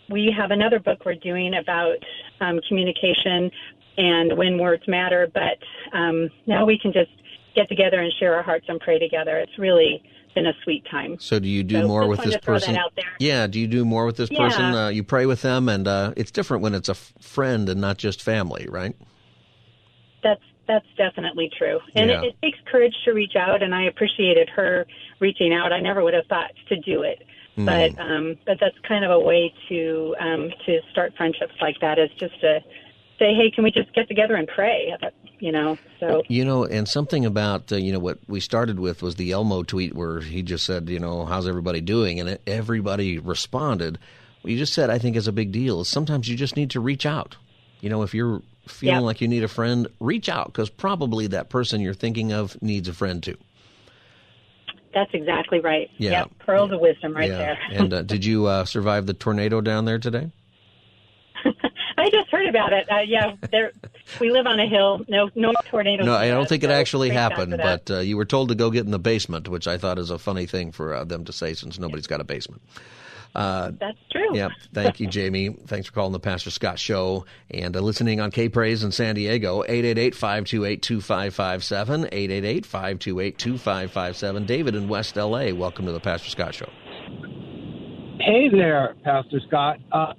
[0.10, 1.98] we have another book we're doing about
[2.40, 3.52] um, communication
[3.98, 5.30] and when words matter.
[5.34, 5.60] But
[5.98, 7.12] um, now we can just
[7.56, 9.38] get together and share our hearts and pray together.
[9.38, 10.02] It's really
[10.34, 11.18] been a sweet time.
[11.20, 12.76] So do you do So more with this to throw that person?
[12.78, 13.06] out there.
[13.20, 14.40] Yeah, do you do more with this Yeah.
[14.40, 14.66] person?
[14.76, 17.80] Uh, you pray with them, and uh, it's different when it's a f- friend and
[17.82, 18.96] not just family, right?
[20.24, 22.22] That's that's definitely true, and Yeah.
[22.22, 23.62] it, it takes courage to reach out.
[23.62, 24.88] And I appreciated her
[25.20, 25.74] reaching out.
[25.74, 27.22] I never would have thought to do it,
[27.56, 27.66] Hmm.
[27.66, 32.00] but um, but that's kind of a way to um, to start friendships like that.
[32.00, 32.62] Is just to
[33.20, 34.96] say, hey, can we just get together and pray?
[35.44, 39.02] You know, so You know, and something about uh, you know what we started with
[39.02, 43.20] was the Elmo tweet where he just said, you know, how's everybody doing, and everybody
[43.20, 44.00] responded.
[44.42, 45.84] What you just said, I think, is a big deal.
[45.84, 47.36] Sometimes you just need to reach out.
[47.82, 49.00] You know, if you're feeling Yeah.
[49.02, 52.88] like you need a friend, reach out because probably that person you're thinking of needs
[52.88, 53.36] a friend too.
[54.94, 55.90] that's exactly right.
[55.98, 56.12] Yeah.
[56.12, 57.38] Yep, pearls of wisdom right yeah.
[57.38, 57.58] there.
[57.72, 60.32] and uh, did you uh, survive the tornado down there today?
[62.04, 62.86] I just heard about it.
[62.92, 63.72] Uh, yeah, there.
[64.20, 65.06] We live on a hill.
[65.08, 66.06] No, no tornadoes.
[66.06, 68.70] No, I don't think it so actually happened, but uh, you were told to go
[68.72, 71.32] get in the basement, which I thought is a funny thing for uh, them to
[71.32, 72.62] say since nobody's got a basement.
[73.34, 74.36] Uh, That's true.
[74.36, 74.52] Yep.
[74.74, 75.50] Thank you, Jamie.
[75.50, 79.16] Thanks for calling the Pastor Scott Show and uh, listening on K Praise in San
[79.16, 79.64] Diego.
[79.64, 82.06] 888 528 2557.
[82.12, 84.46] 888 528 2557.
[84.46, 86.70] David in West LA, welcome to the Pastor Scott Show.
[88.20, 89.80] Hey there, Pastor Scott.
[89.92, 90.14] Uh,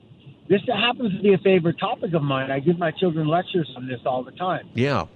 [0.48, 2.50] this happens to be a favorite topic of mine.
[2.50, 4.68] I give my children lectures on this all the time.
[4.74, 5.07] Yeah.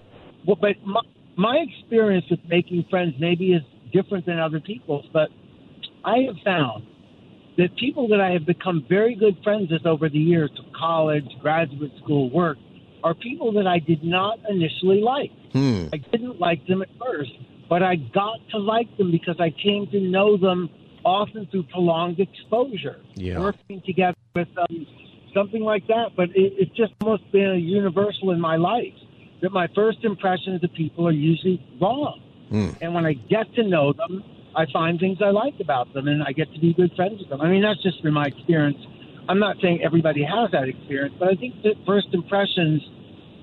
[0.46, 1.00] Well, but my,
[1.36, 3.62] my experience with making friends maybe is
[3.92, 5.28] different than other people's, but
[6.04, 6.86] I have found
[7.58, 11.24] that people that I have become very good friends with over the years of college,
[11.40, 12.56] graduate school, work,
[13.04, 15.30] are people that I did not initially like.
[15.52, 15.86] Hmm.
[15.92, 17.32] I didn't like them at first,
[17.68, 20.70] but I got to like them because I came to know them
[21.04, 23.38] often through prolonged exposure, Yeah.
[23.40, 24.86] working together with um,
[25.34, 26.10] something like that.
[26.16, 28.94] But it, it's just almost been a universal in my life
[29.42, 32.20] that my first impressions of people are usually wrong.
[32.48, 32.70] Hmm.
[32.80, 34.24] And when I get to know them,
[34.56, 37.28] I find things I like about them, and I get to be good friends with
[37.28, 37.40] them.
[37.40, 38.78] I mean, that's just been my experience.
[39.28, 42.82] I'm not saying everybody has that experience, but I think that first impressions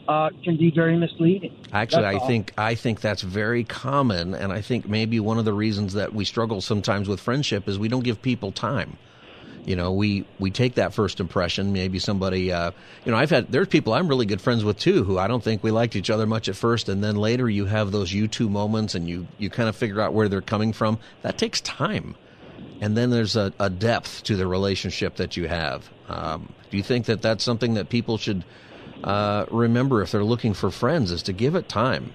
[0.08, 1.56] uh, can be very misleading.
[1.72, 2.28] Actually, That's I all.
[2.28, 6.14] think I think that's very common, and I think maybe one of the reasons that
[6.14, 8.98] we struggle sometimes with friendship is we don't give people time.
[9.66, 11.74] You know, we we take that first impression.
[11.74, 12.72] Maybe somebody, uh,
[13.04, 15.44] you know, I've had there's people I'm really good friends with too, who I don't
[15.44, 18.28] think we liked each other much at first, and then later you have those you
[18.28, 21.00] two moments, and you you kind of figure out where they're coming from.
[21.24, 22.16] That takes time,
[22.80, 25.90] and then there's a, a depth to the relationship that you have.
[26.08, 28.44] Um, do you think that that's something that people should
[29.04, 32.12] uh, remember if they're looking for friends is to give it time.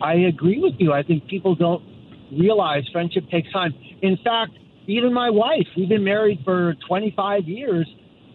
[0.00, 0.92] I agree with you.
[0.92, 1.82] I think people don't
[2.30, 3.74] realize friendship takes time.
[4.02, 4.52] In fact,
[4.86, 7.86] even my wife, we've been married for 25 years.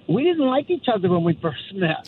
[0.08, 2.08] We didn't like each other when we first met,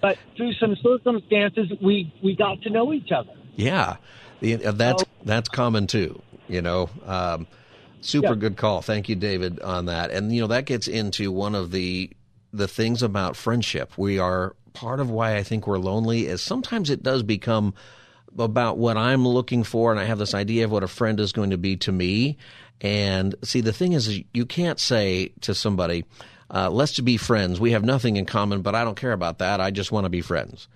[0.00, 3.32] but through some circumstances, we we got to know each other.
[3.56, 3.96] Yeah,
[4.42, 6.22] uh, that's that's common too.
[6.48, 7.46] You know, um,
[8.00, 8.34] super Yeah.
[8.34, 8.82] good call.
[8.82, 10.10] Thank you, David, on that.
[10.10, 12.10] And you know that gets into one of the
[12.52, 13.96] the things about friendship.
[13.96, 17.74] We are part of why I think we're lonely is sometimes it does become
[18.38, 21.32] about what I'm looking for, and I have this idea of what a friend is
[21.32, 22.38] going to be to me.
[22.80, 26.04] And see, the thing is, is you can't say to somebody,
[26.52, 27.60] uh, "Let's be friends.
[27.60, 29.60] We have nothing in common, but I don't care about that.
[29.60, 30.68] I just want to be friends."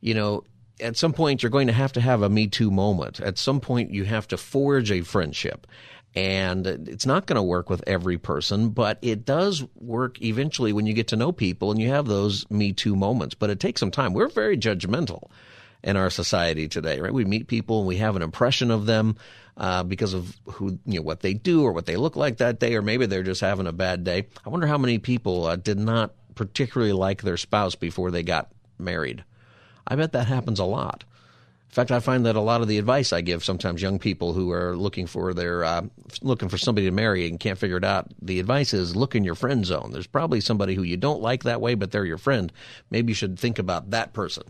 [0.00, 0.44] You know,
[0.80, 3.20] at some point, you're going to have to have a Me Too moment.
[3.20, 5.66] At some point, you have to forge a friendship.
[6.14, 10.84] And it's not going to work with every person, but it does work eventually when
[10.84, 13.34] you get to know people and you have those Me Too moments.
[13.34, 14.12] But it takes some time.
[14.12, 15.30] We're very judgmental
[15.82, 17.14] in our society today, right?
[17.14, 19.16] We meet people and we have an impression of them
[19.56, 22.58] uh, because of who, you know, what they do or what they look like that
[22.58, 24.26] day, or maybe they're just having a bad day.
[24.44, 28.50] I wonder how many people uh, did not particularly like their spouse before they got
[28.78, 29.24] married.
[29.86, 31.04] I bet that happens a lot.
[31.72, 34.34] In fact, I find that a lot of the advice I give sometimes young people
[34.34, 35.82] who are looking for their uh,
[36.20, 39.24] looking for somebody to marry and can't figure it out, the advice is look in
[39.24, 39.90] your friend zone.
[39.90, 42.52] There's probably somebody who you don't like that way, but they're your friend.
[42.90, 44.42] Maybe you should think about that person.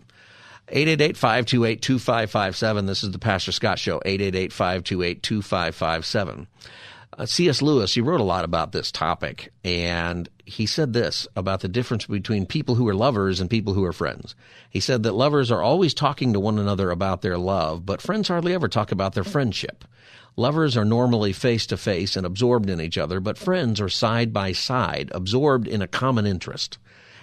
[0.68, 2.86] 888-528-2557.
[2.86, 4.00] This is the Pastor Scott Show.
[4.00, 6.46] 888-528-2557.
[7.18, 7.60] Uh, C.S.
[7.60, 12.06] Lewis, he wrote a lot about this topic, and he said this about the difference
[12.06, 14.34] between people who are lovers and people who are friends.
[14.70, 18.28] He said that lovers are always talking to one another about their love, but friends
[18.28, 19.84] hardly ever talk about their friendship.
[20.36, 24.32] Lovers are normally face to face and absorbed in each other, but friends are side
[24.32, 26.78] by side, absorbed in a common interest.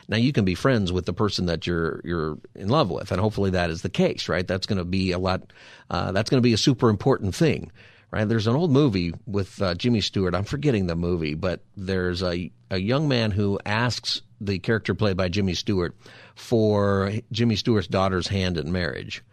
[0.10, 3.22] Now you can be friends with the person that you're you're in love with, and
[3.22, 4.46] hopefully that is the case, right?
[4.46, 5.54] That's going to be a lot.
[5.88, 7.72] Uh, that's going to be a super important thing,
[8.10, 8.28] right?
[8.28, 10.34] There's an old movie with uh, Jimmy Stewart.
[10.34, 15.16] I'm forgetting the movie, but there's a a young man who asks the character played
[15.16, 15.96] by Jimmy Stewart
[16.34, 19.24] for Jimmy Stewart's daughter's hand in marriage,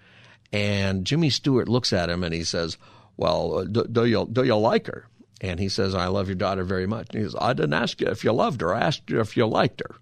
[0.52, 2.76] and Jimmy Stewart looks at him and he says,
[3.16, 5.08] "Well, uh, do, do you do you like her?"
[5.40, 7.98] And he says, "I love your daughter very much." And he says, "I didn't ask
[8.02, 8.74] you if you loved her.
[8.74, 9.96] I asked you if you liked her."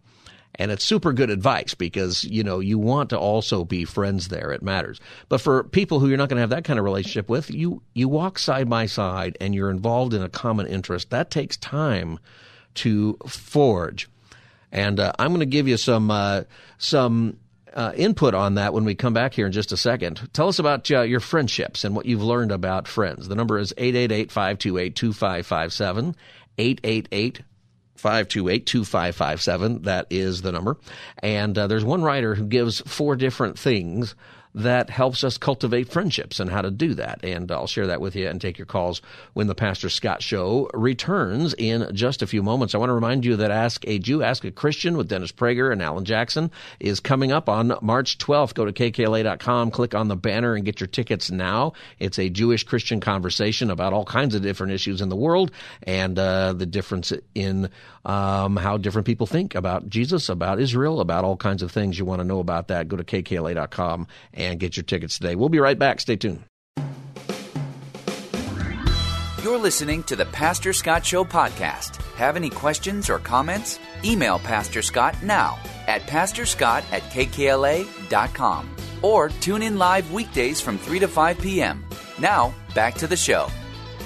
[0.57, 4.53] And it's super good advice because, you know, you want to also be friends there.
[4.53, 5.01] It matters.
[5.29, 7.83] But for people who you're not going to have that kind of relationship with, you,
[7.93, 11.11] you walk side by side and you're involved in a common interest.
[11.11, 12.21] That takes time
[12.75, 14.09] to forge.
[14.71, 16.43] And uh, I'm going to give you some, uh,
[16.79, 17.39] some,
[17.73, 20.31] uh, input on that when we come back here in just a second.
[20.33, 23.27] Tell us about uh, your friendships and what you've learned about friends.
[23.27, 26.15] The number is 888-528-2557,
[26.57, 27.41] 888
[27.97, 29.83] 528 2557.
[29.83, 30.77] That is the number.
[31.19, 34.15] And uh, there's one writer who gives four different things
[34.55, 37.21] that helps us cultivate friendships and how to do that.
[37.25, 40.71] And I'll share that with you and take your calls when the Pastor Scott Show
[40.73, 42.75] returns in just a few moments.
[42.75, 45.73] I want to remind you that Ask a Jew, Ask a Christian with Dennis Prager
[45.73, 48.55] and Alan Jackson is coming up on March 12th.
[48.55, 51.73] Go to kkla.com, click on the banner, and get your tickets now.
[51.99, 55.51] It's a Jewish Christian conversation about all kinds of different issues in the world
[55.83, 57.71] and uh, the difference in
[58.05, 61.99] um, how different people think about Jesus, about Israel, about all kinds of things.
[61.99, 65.35] You want to know about that, go to kkla.com and get your tickets today.
[65.35, 66.01] We'll be right back.
[66.01, 66.45] Stay tuned.
[69.43, 71.97] You're listening to the Pastor Scott Show podcast.
[72.15, 73.79] Have any questions or comments?
[74.03, 80.99] Email Pastor Scott now at pastorscott at kkla.com or tune in live weekdays from 3
[81.01, 81.85] to 5 p.m.
[82.19, 83.49] Now, back to the show.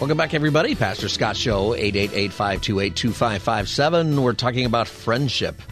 [0.00, 0.74] Welcome back, everybody.
[0.74, 4.18] Pastor Scott Show, 888-528-2557.
[4.18, 5.62] We're talking about friendship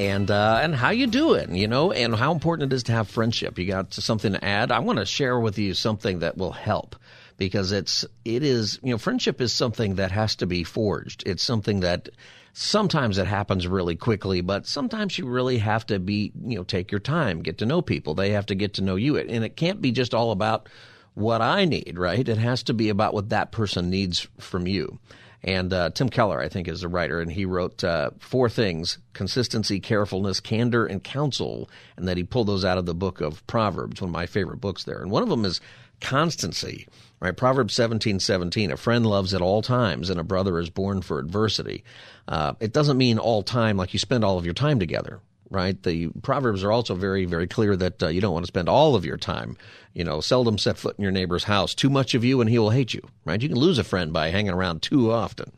[0.00, 2.92] and uh, and how you do it, you know, and how important it is to
[2.92, 3.58] have friendship.
[3.58, 4.72] You got something to add?
[4.72, 6.96] I want to share with you something that will help
[7.36, 11.22] because it's it is you know friendship is something that has to be forged.
[11.26, 12.08] It's something that
[12.54, 16.90] sometimes it happens really quickly, but sometimes you really have to be you know take
[16.90, 18.14] your time, get to know people.
[18.14, 20.70] They have to get to know you, and it can't be just all about
[21.12, 22.26] what I need, right?
[22.26, 24.98] It has to be about what that person needs from you.
[25.42, 28.98] And uh, Tim Keller, I think, is the writer, and he wrote uh, four things
[29.14, 31.70] consistency, carefulness, candor, and counsel.
[31.96, 34.60] And that he pulled those out of the book of Proverbs, one of my favorite
[34.60, 35.00] books there.
[35.00, 35.60] And one of them is
[36.00, 36.86] constancy,
[37.20, 37.36] right?
[37.36, 38.70] Proverbs seventeen seventeen.
[38.70, 41.84] A friend loves at all times, and a brother is born for adversity.
[42.28, 45.20] Uh, it doesn't mean all time like you spend all of your time together,
[45.50, 45.80] right?
[45.82, 48.94] The Proverbs are also very, very clear that uh, you don't want to spend all
[48.94, 49.56] of your time.
[49.92, 51.74] You know, seldom set foot in your neighbor's house.
[51.74, 53.42] Too much of you and he will hate you, right?
[53.42, 55.52] You can lose a friend by hanging around too often.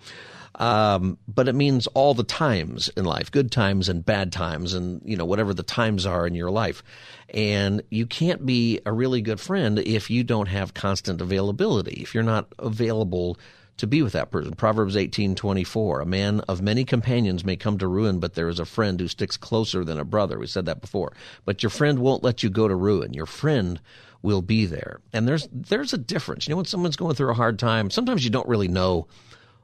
[0.56, 5.00] Um, but it means all the times in life, good times and bad times, and
[5.04, 6.82] you know whatever the times are in your life.
[7.30, 12.02] And you can't be a really good friend if you don't have constant availability.
[12.02, 13.38] If you're not available
[13.82, 14.54] to be with that person.
[14.54, 18.64] Proverbs 18:24, a man of many companions may come to ruin, but there is a
[18.64, 20.38] friend who sticks closer than a brother.
[20.38, 21.12] We said that before.
[21.44, 23.12] But your friend won't let you go to ruin.
[23.12, 23.80] Your friend
[24.22, 25.00] will be there.
[25.12, 26.46] And there's there's a difference.
[26.46, 29.08] You know, when someone's going through a hard time, sometimes you don't really know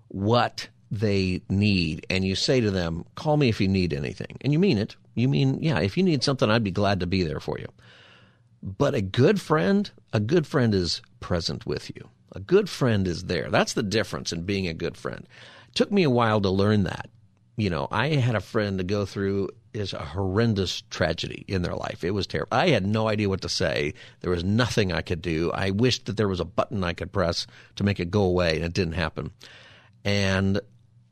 [0.08, 4.52] what they need, and you say to them, "Call me if you need anything," and
[4.52, 4.96] you mean it.
[5.14, 7.68] You mean, yeah, if you need something, I'd be glad to be there for you.
[8.64, 12.08] But a good friend, a good friend is present with you.
[12.32, 13.50] A good friend is there.
[13.50, 15.26] That's the difference in being a good friend.
[15.68, 17.08] It took me a while to learn that.
[17.56, 21.74] You know, I had a friend to go through is a horrendous tragedy in their
[21.74, 22.04] life.
[22.04, 22.56] It was terrible.
[22.56, 23.94] I had no idea what to say.
[24.20, 25.50] There was nothing I could do.
[25.52, 28.56] I wished that there was a button I could press to make it go away,
[28.56, 29.30] and it didn't happen.
[30.04, 30.60] And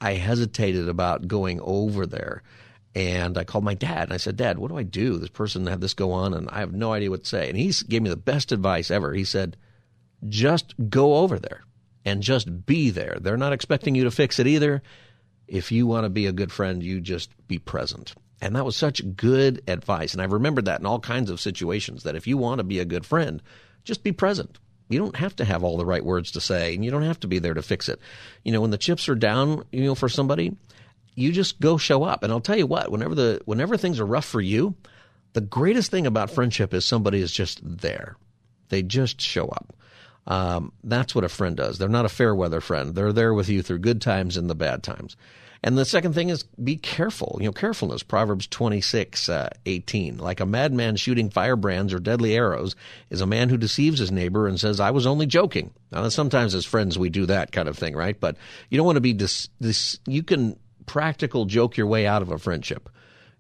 [0.01, 2.43] I hesitated about going over there.
[2.95, 5.19] And I called my dad and I said, Dad, what do I do?
[5.19, 7.51] This person had this go on and I have no idea what to say.
[7.51, 9.13] And he gave me the best advice ever.
[9.13, 9.59] He said,
[10.29, 11.63] just go over there
[12.05, 13.19] and just be there.
[13.21, 14.83] They're not expecting you to fix it either.
[15.47, 18.15] If you want to be a good friend, you just be present.
[18.41, 20.13] And that was such good advice.
[20.13, 22.79] And I've remembered that in all kinds of situations that if you want to be
[22.79, 23.43] a good friend,
[23.85, 24.59] just be present.
[24.89, 27.21] You don't have to have all the right words to say, and you don't have
[27.21, 28.01] to be there to fix it.
[28.45, 30.57] You know, when the chips are down, you know, for somebody,
[31.15, 32.23] you just go show up.
[32.23, 34.77] And I'll tell you what, whenever the whenever things are rough for you,
[35.33, 38.17] the greatest thing about friendship is somebody is just there.
[38.69, 39.75] They just show up.
[40.27, 41.79] Um, that's what a friend does.
[41.79, 42.95] They're not a fair weather friend.
[42.95, 45.17] They're there with you through good times and the bad times.
[45.63, 47.39] And the second thing is be careful.
[47.41, 48.03] You know, carefulness.
[48.03, 50.19] Proverbs 26, uh, 18.
[50.19, 52.77] Like a madman shooting firebrands or deadly arrows
[53.11, 55.73] is a man who deceives his neighbor and says, I was only joking.
[55.91, 58.19] Now, sometimes as friends we do that kind of thing, right?
[58.19, 58.37] But
[58.71, 60.57] you don't want to be dis- dis- you can
[60.87, 62.89] practical joke your way out of a friendship,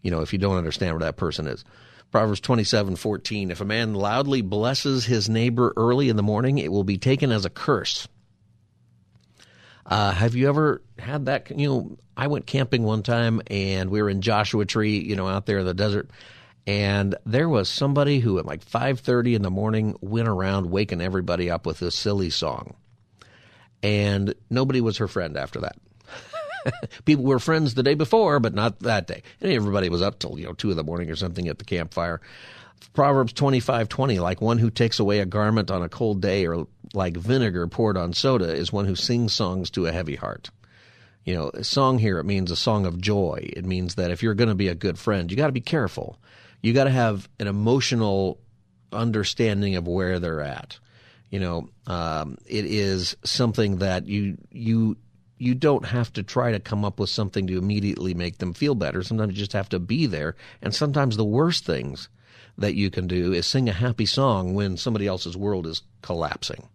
[0.03, 1.64] you know, if you don't understand where that person is.
[2.11, 6.84] Proverbs 27:14 If a man loudly blesses his neighbor early in the morning, it will
[6.84, 8.09] be taken as a curse.
[9.84, 11.50] Uh, have you ever had that?
[11.57, 15.28] You know, I went camping one time and we were in Joshua Tree, you know,
[15.28, 16.11] out there in the desert,
[16.66, 21.50] and there was somebody who at like 5:30 in the morning went around waking everybody
[21.50, 22.74] up with this silly song,
[23.82, 25.76] and nobody was her friend after that.
[27.04, 29.22] People were friends the day before, but not that day.
[29.40, 31.64] And everybody was up till you know two in the morning or something at the
[31.64, 32.20] campfire.
[32.92, 36.46] Proverbs twenty five twenty, like one who takes away a garment on a cold day,
[36.46, 40.50] or like vinegar poured on soda, is one who sings songs to a heavy heart.
[41.24, 43.50] You know, a song here it means a song of joy.
[43.52, 45.60] It means that if you're going to be a good friend, you got to be
[45.60, 46.18] careful.
[46.62, 48.38] You got to have an emotional
[48.92, 50.78] understanding of where they're at.
[51.30, 54.96] You know, um, it is something that you you
[55.39, 58.74] you don't have to try to come up with something to immediately make them feel
[58.74, 59.03] better.
[59.03, 60.34] Sometimes you just have to be there.
[60.62, 62.09] And sometimes the worst things
[62.59, 66.68] that you can do is sing a happy song when somebody else's world is collapsing.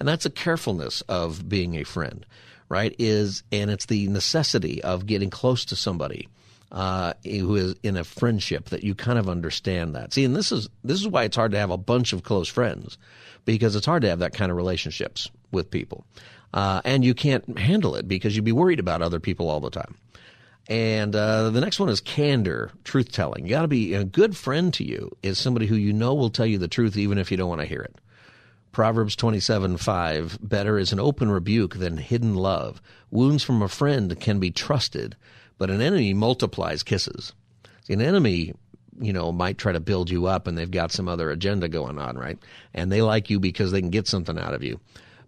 [0.00, 2.26] And that's a carefulness of being a friend,
[2.68, 2.94] right?
[2.98, 6.28] Is and it's the necessity of getting close to somebody
[6.72, 10.12] uh, who is in a friendship that you kind of understand that.
[10.12, 12.48] See, and this is this is why it's hard to have a bunch of close
[12.48, 12.98] friends
[13.44, 16.04] because it's hard to have that kind of relationships with people.
[16.52, 19.70] Uh, and you can't handle it because you'd be worried about other people all the
[19.70, 19.96] time.
[20.68, 23.44] And uh, the next one is candor, truth telling.
[23.44, 26.30] You got to be a good friend to you is somebody who you know will
[26.30, 27.96] tell you the truth even if you don't want to hear it.
[28.70, 32.80] Proverbs 27 5 Better is an open rebuke than hidden love.
[33.10, 35.16] Wounds from a friend can be trusted,
[35.58, 37.34] but an enemy multiplies kisses.
[37.84, 38.54] See, an enemy,
[38.98, 41.98] you know, might try to build you up and they've got some other agenda going
[41.98, 42.38] on, right?
[42.72, 44.80] And they like you because they can get something out of you.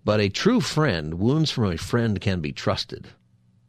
[0.04, 3.08] But a true friend, wounds from a friend can be trusted.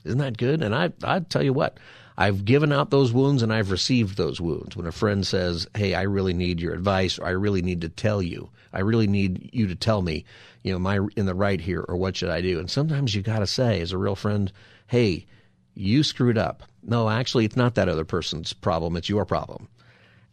[0.03, 0.61] Isn't that good?
[0.61, 1.77] And I, I tell you what,
[2.17, 4.75] I've given out those wounds and I've received those wounds.
[4.75, 7.89] When a friend says, "Hey, I really need your advice," or "I really need to
[7.89, 10.25] tell you," "I really need you to tell me,"
[10.63, 12.59] you know, am I in the right here, or what should I do?
[12.59, 14.51] And sometimes you got to say, as a real friend,
[14.87, 15.25] "Hey,
[15.73, 19.67] you screwed up." No, actually, it's not that other person's problem; it's your problem.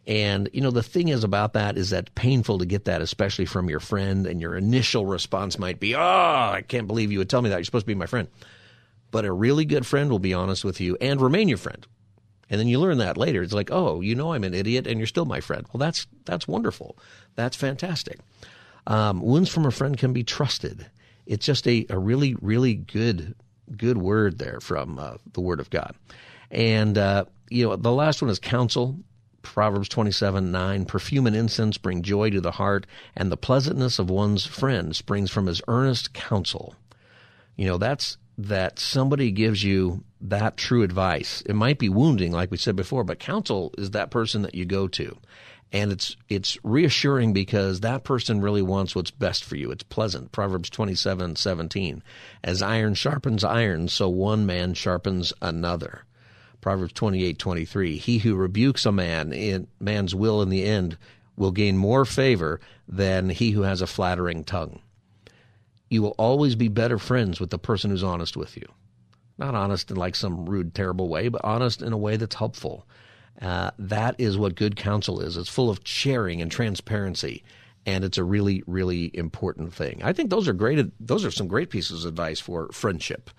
[0.05, 3.45] And, you know, the thing is about that is that painful to get that, especially
[3.45, 7.29] from your friend, and your initial response might be, oh, I can't believe you would
[7.29, 7.55] tell me that.
[7.57, 8.27] You're supposed to be my friend.
[9.11, 11.87] But a really good friend will be honest with you and remain your friend.
[12.49, 13.41] And then you learn that later.
[13.41, 15.65] It's like, oh, you know I'm an idiot and you're still my friend.
[15.71, 16.97] Well, that's that's wonderful.
[17.35, 18.19] That's fantastic.
[18.85, 20.85] Um, wounds from a friend can be trusted.
[21.25, 23.35] It's just a, a really, really good
[23.77, 25.95] good word there from uh, the Word of God.
[26.51, 28.99] And, uh, you know, the last one is counsel.
[29.43, 34.09] Proverbs 27 9, perfume and incense bring joy to the heart, and the pleasantness of
[34.09, 36.75] one's friend springs from his earnest counsel.
[37.55, 41.43] You know, that's that somebody gives you that true advice.
[41.45, 44.65] It might be wounding, like we said before, but counsel is that person that you
[44.65, 45.17] go to.
[45.71, 49.71] And it's it's reassuring because that person really wants what's best for you.
[49.71, 50.31] It's pleasant.
[50.31, 52.03] Proverbs twenty seven seventeen.
[52.43, 56.05] As iron sharpens iron, so one man sharpens another.
[56.63, 57.97] Proverbs twenty eight twenty three.
[57.97, 60.97] He who rebukes a man in man's will in the end
[61.35, 64.79] will gain more favor than he who has a flattering tongue.
[65.89, 68.65] You will always be better friends with the person who's honest with you.
[69.37, 72.87] Not honest in like some rude, terrible way, but honest in a way that's helpful.
[73.41, 75.37] Uh, that is what good counsel is.
[75.37, 77.43] It's full of sharing and transparency,
[77.85, 80.01] and it's a really, really important thing.
[80.03, 80.85] I think those are great.
[80.99, 83.31] Those are some great pieces of advice for friendship,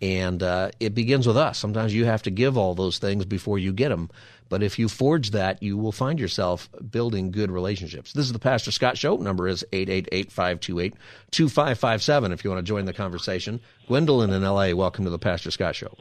[0.00, 1.58] and uh, it begins with us.
[1.58, 4.10] Sometimes you have to give all those things before you get them.
[4.48, 8.12] But if you forge that, you will find yourself building good relationships.
[8.12, 9.16] This is the Pastor Scott Show.
[9.16, 13.60] Number is 888-528-2557 if you want to join the conversation.
[13.86, 15.94] Gwendolyn in L.A., welcome to the Pastor Scott Show.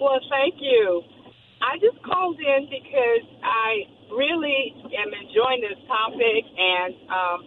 [0.00, 1.02] Well, thank you.
[1.60, 3.84] I just called in because I
[4.16, 7.44] really am enjoying this topic, and um,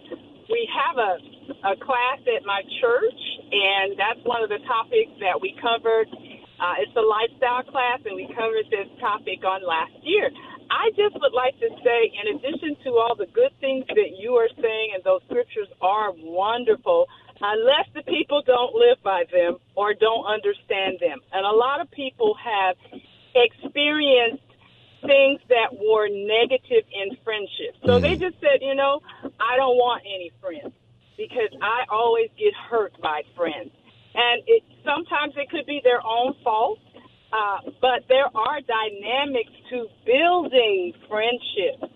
[0.51, 1.17] we have a,
[1.63, 3.21] a class at my church,
[3.51, 6.07] and that's one of the topics that we covered
[6.63, 10.31] uh, it's a lifestyle class, and we covered this topic on last year.
[10.71, 14.39] I just would like to say, in addition to all the good things that you
[14.39, 17.07] are saying, and those scriptures are wonderful,
[17.41, 21.19] unless the people don't live by them or don't understand them.
[21.33, 22.79] And a lot of people have
[23.35, 24.47] experienced
[25.03, 27.75] things that were negative in friendship.
[27.83, 29.01] So they just said, you know,
[29.35, 30.71] I don't want any friends
[31.17, 33.71] because I always get hurt by friends
[34.15, 36.79] and it sometimes it could be their own fault.
[37.33, 41.91] Uh, but there are dynamics to building friendships,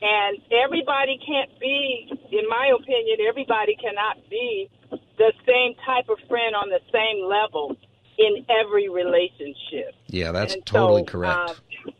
[0.00, 4.70] and everybody can't be, in my opinion, everybody cannot be
[5.18, 7.76] the same type of friend on the same level
[8.16, 9.90] in every relationship.
[10.06, 11.34] Yeah, that's And totally so, correct.
[11.34, 11.90] uh,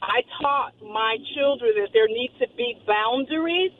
[0.00, 3.72] I taught my children that there needs to be boundaries,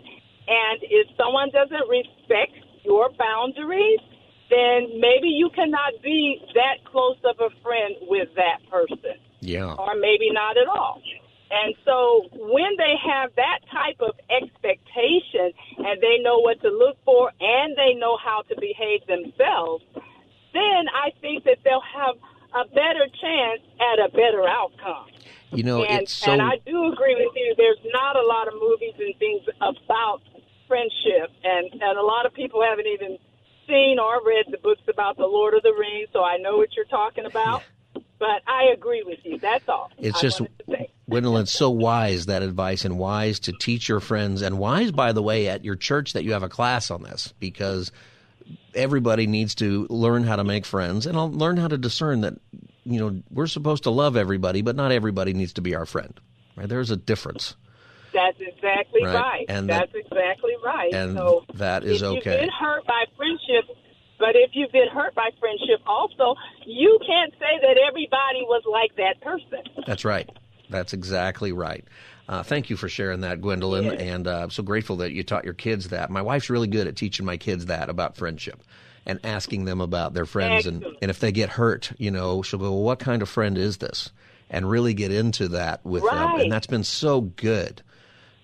[0.49, 2.53] and if someone doesn't respect
[2.85, 4.01] your boundaries,
[4.51, 9.75] then maybe you cannot be that close of a friend with that person, yeah.
[9.75, 11.01] or maybe not at all.
[11.51, 16.97] And so when they have that type of expectation and they know what to look
[17.05, 19.85] for and they know how to behave themselves,
[20.53, 22.17] then I think that they'll have
[22.55, 25.07] a better chance at a better outcome.
[25.53, 26.33] You know, and, it's so.
[26.33, 27.55] and I do agree with you.
[27.57, 30.23] There's not a lot of movies and things about
[30.67, 33.19] friendship, and and a lot of people haven't even
[33.67, 36.75] seen or read the books about the Lord of the Rings, so I know what
[36.77, 37.63] you're talking about.
[38.17, 39.39] But I agree with you.
[39.39, 39.91] That's all.
[39.99, 40.91] It's I just, wanted to say.
[41.11, 45.23] Gwendolyn, so wise, that advice, and wise to teach your friends, and wise, by the
[45.23, 47.93] way, at your church that you have a class on this, because
[48.75, 52.35] everybody needs to learn how to make friends and learn how to discern that,
[52.85, 56.19] you know, we're supposed to love everybody, but not everybody needs to be our friend.
[56.57, 56.69] Right?
[56.69, 57.57] There's a difference.
[58.15, 59.15] That's exactly Right.
[59.15, 59.47] right.
[59.49, 60.93] And That's exactly right.
[60.95, 62.31] and so that is if okay.
[62.31, 63.77] You've been hurt by friendship,
[64.19, 68.95] but if you've been hurt by friendship, also you can't say that everybody was like
[68.97, 69.85] that person.
[69.87, 70.31] That's right.
[70.71, 71.85] That's exactly right.
[72.27, 73.91] Uh, thank you for sharing that, Gwendolyn.
[74.01, 76.11] And uh, I'm so grateful that you taught your kids that.
[76.11, 78.63] My wife's really good at teaching my kids that about friendship
[79.05, 80.67] and asking them about their friends.
[80.67, 83.59] And, and if they get hurt, you know, she'll go, well, what kind of friend
[83.59, 84.11] is this?
[84.49, 86.41] And really get into that with them.
[86.41, 87.83] And that's been so good,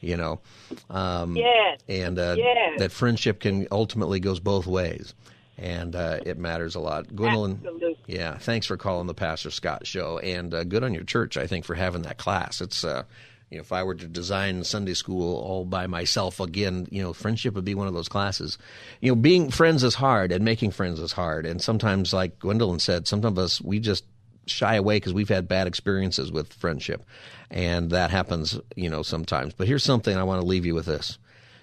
[0.01, 0.41] you know.
[0.89, 1.81] Um, Yes.
[1.89, 2.79] And uh, Yes.
[2.79, 5.15] that friendship can ultimately goes both ways.
[5.59, 7.15] And uh, it matters a lot.
[7.15, 7.99] Gwendolyn, Absolutely.
[8.07, 11.47] yeah, thanks for calling the Pastor Scott Show, and uh, good on your church, I
[11.47, 12.63] think, for having that class.
[12.63, 13.03] It's, uh,
[13.51, 17.13] you know, if I were to design Sunday school all by myself again, you know,
[17.13, 18.57] friendship would be one of those classes.
[19.03, 22.79] You know, being friends is hard, and making friends is hard, and sometimes, like Gwendolyn
[22.79, 24.05] said, sometimes us we just
[24.51, 27.05] shy away because we've had bad experiences with friendship,
[27.51, 29.55] and that happens, you know, sometimes.
[29.55, 31.19] But here's something I want to leave you with: this: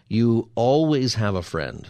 [0.07, 1.87] you always have a friend.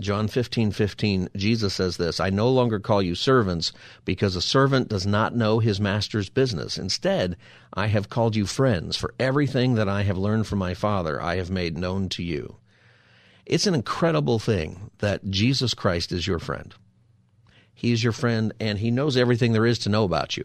[0.00, 3.72] John 15, 15, Jesus says this I no longer call you servants
[4.04, 6.78] because a servant does not know his master's business.
[6.78, 7.36] Instead,
[7.74, 11.36] I have called you friends, for everything that I have learned from my Father I
[11.36, 12.56] have made known to you.
[13.44, 16.74] It's an incredible thing that Jesus Christ is your friend.
[17.78, 20.42] He is your friend, and he knows everything there is to know about you.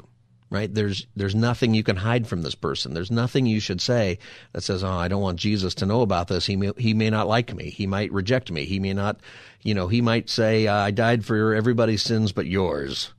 [0.52, 0.72] Right?
[0.72, 2.94] There's there's nothing you can hide from this person.
[2.94, 4.20] There's nothing you should say
[4.52, 6.46] that says, "Oh, I don't want Jesus to know about this.
[6.46, 7.72] He may he may not like me.
[7.72, 8.66] He might reject me.
[8.66, 9.20] He may not,
[9.64, 13.14] you know, he might say, "I died for everybody's sins but yours."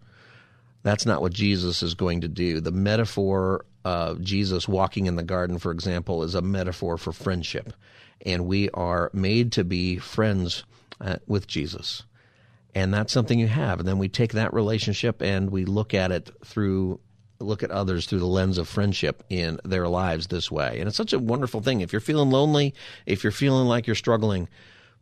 [0.84, 2.60] That's not what Jesus is going to do.
[2.60, 7.72] The metaphor of Jesus walking in the garden, for example, is a metaphor for friendship.
[8.24, 10.62] And we are made to be friends
[11.00, 12.04] uh, with Jesus.
[12.74, 13.78] And that's something you have.
[13.78, 17.00] And then we take that relationship and we look at it through,
[17.38, 20.78] look at others through the lens of friendship in their lives this way.
[20.80, 21.80] And it's such a wonderful thing.
[21.80, 22.74] If you're feeling lonely,
[23.06, 24.48] if you're feeling like you're struggling,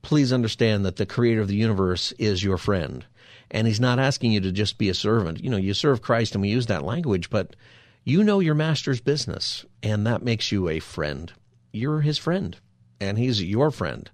[0.02, 3.06] please understand that the creator of the universe is your friend.
[3.50, 5.42] And he's not asking you to just be a servant.
[5.42, 7.56] You know, you serve Christ and we use that language, but
[8.04, 11.32] you know your master's business, and that makes you a friend.
[11.72, 12.56] you're his friend
[13.00, 14.10] and he's your friend.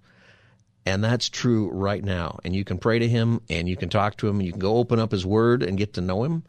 [0.88, 2.40] And that's true right now.
[2.44, 4.38] And you can pray to him and you can talk to him.
[4.38, 6.44] And you can go open up his word and get to know him.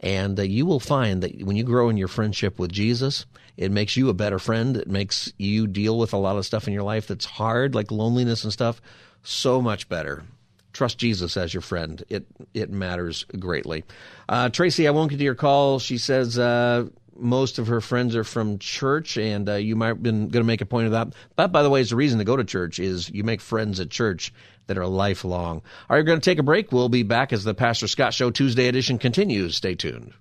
[0.00, 3.24] And uh, you will find that when you grow in your friendship with Jesus,
[3.56, 4.76] it makes you a better friend.
[4.76, 7.92] It makes you deal with a lot of stuff in your life that's hard, like
[7.92, 8.82] loneliness and stuff,
[9.22, 10.24] so much better.
[10.72, 12.02] Trust Jesus as your friend.
[12.08, 13.84] It it matters greatly.
[14.28, 15.78] Uh, Tracy, I won't get to your call.
[15.78, 20.02] She says uh, most of her friends are from church, and uh, you might have
[20.02, 21.08] been going to make a point of that.
[21.36, 23.80] But by the way, is the reason to go to church is you make friends
[23.80, 24.32] at church
[24.66, 25.62] that are lifelong.
[25.88, 26.72] Right, we're going to take a break.
[26.72, 29.56] We'll be back as the Pastor Scott Show Tuesday edition continues.
[29.56, 30.12] Stay tuned.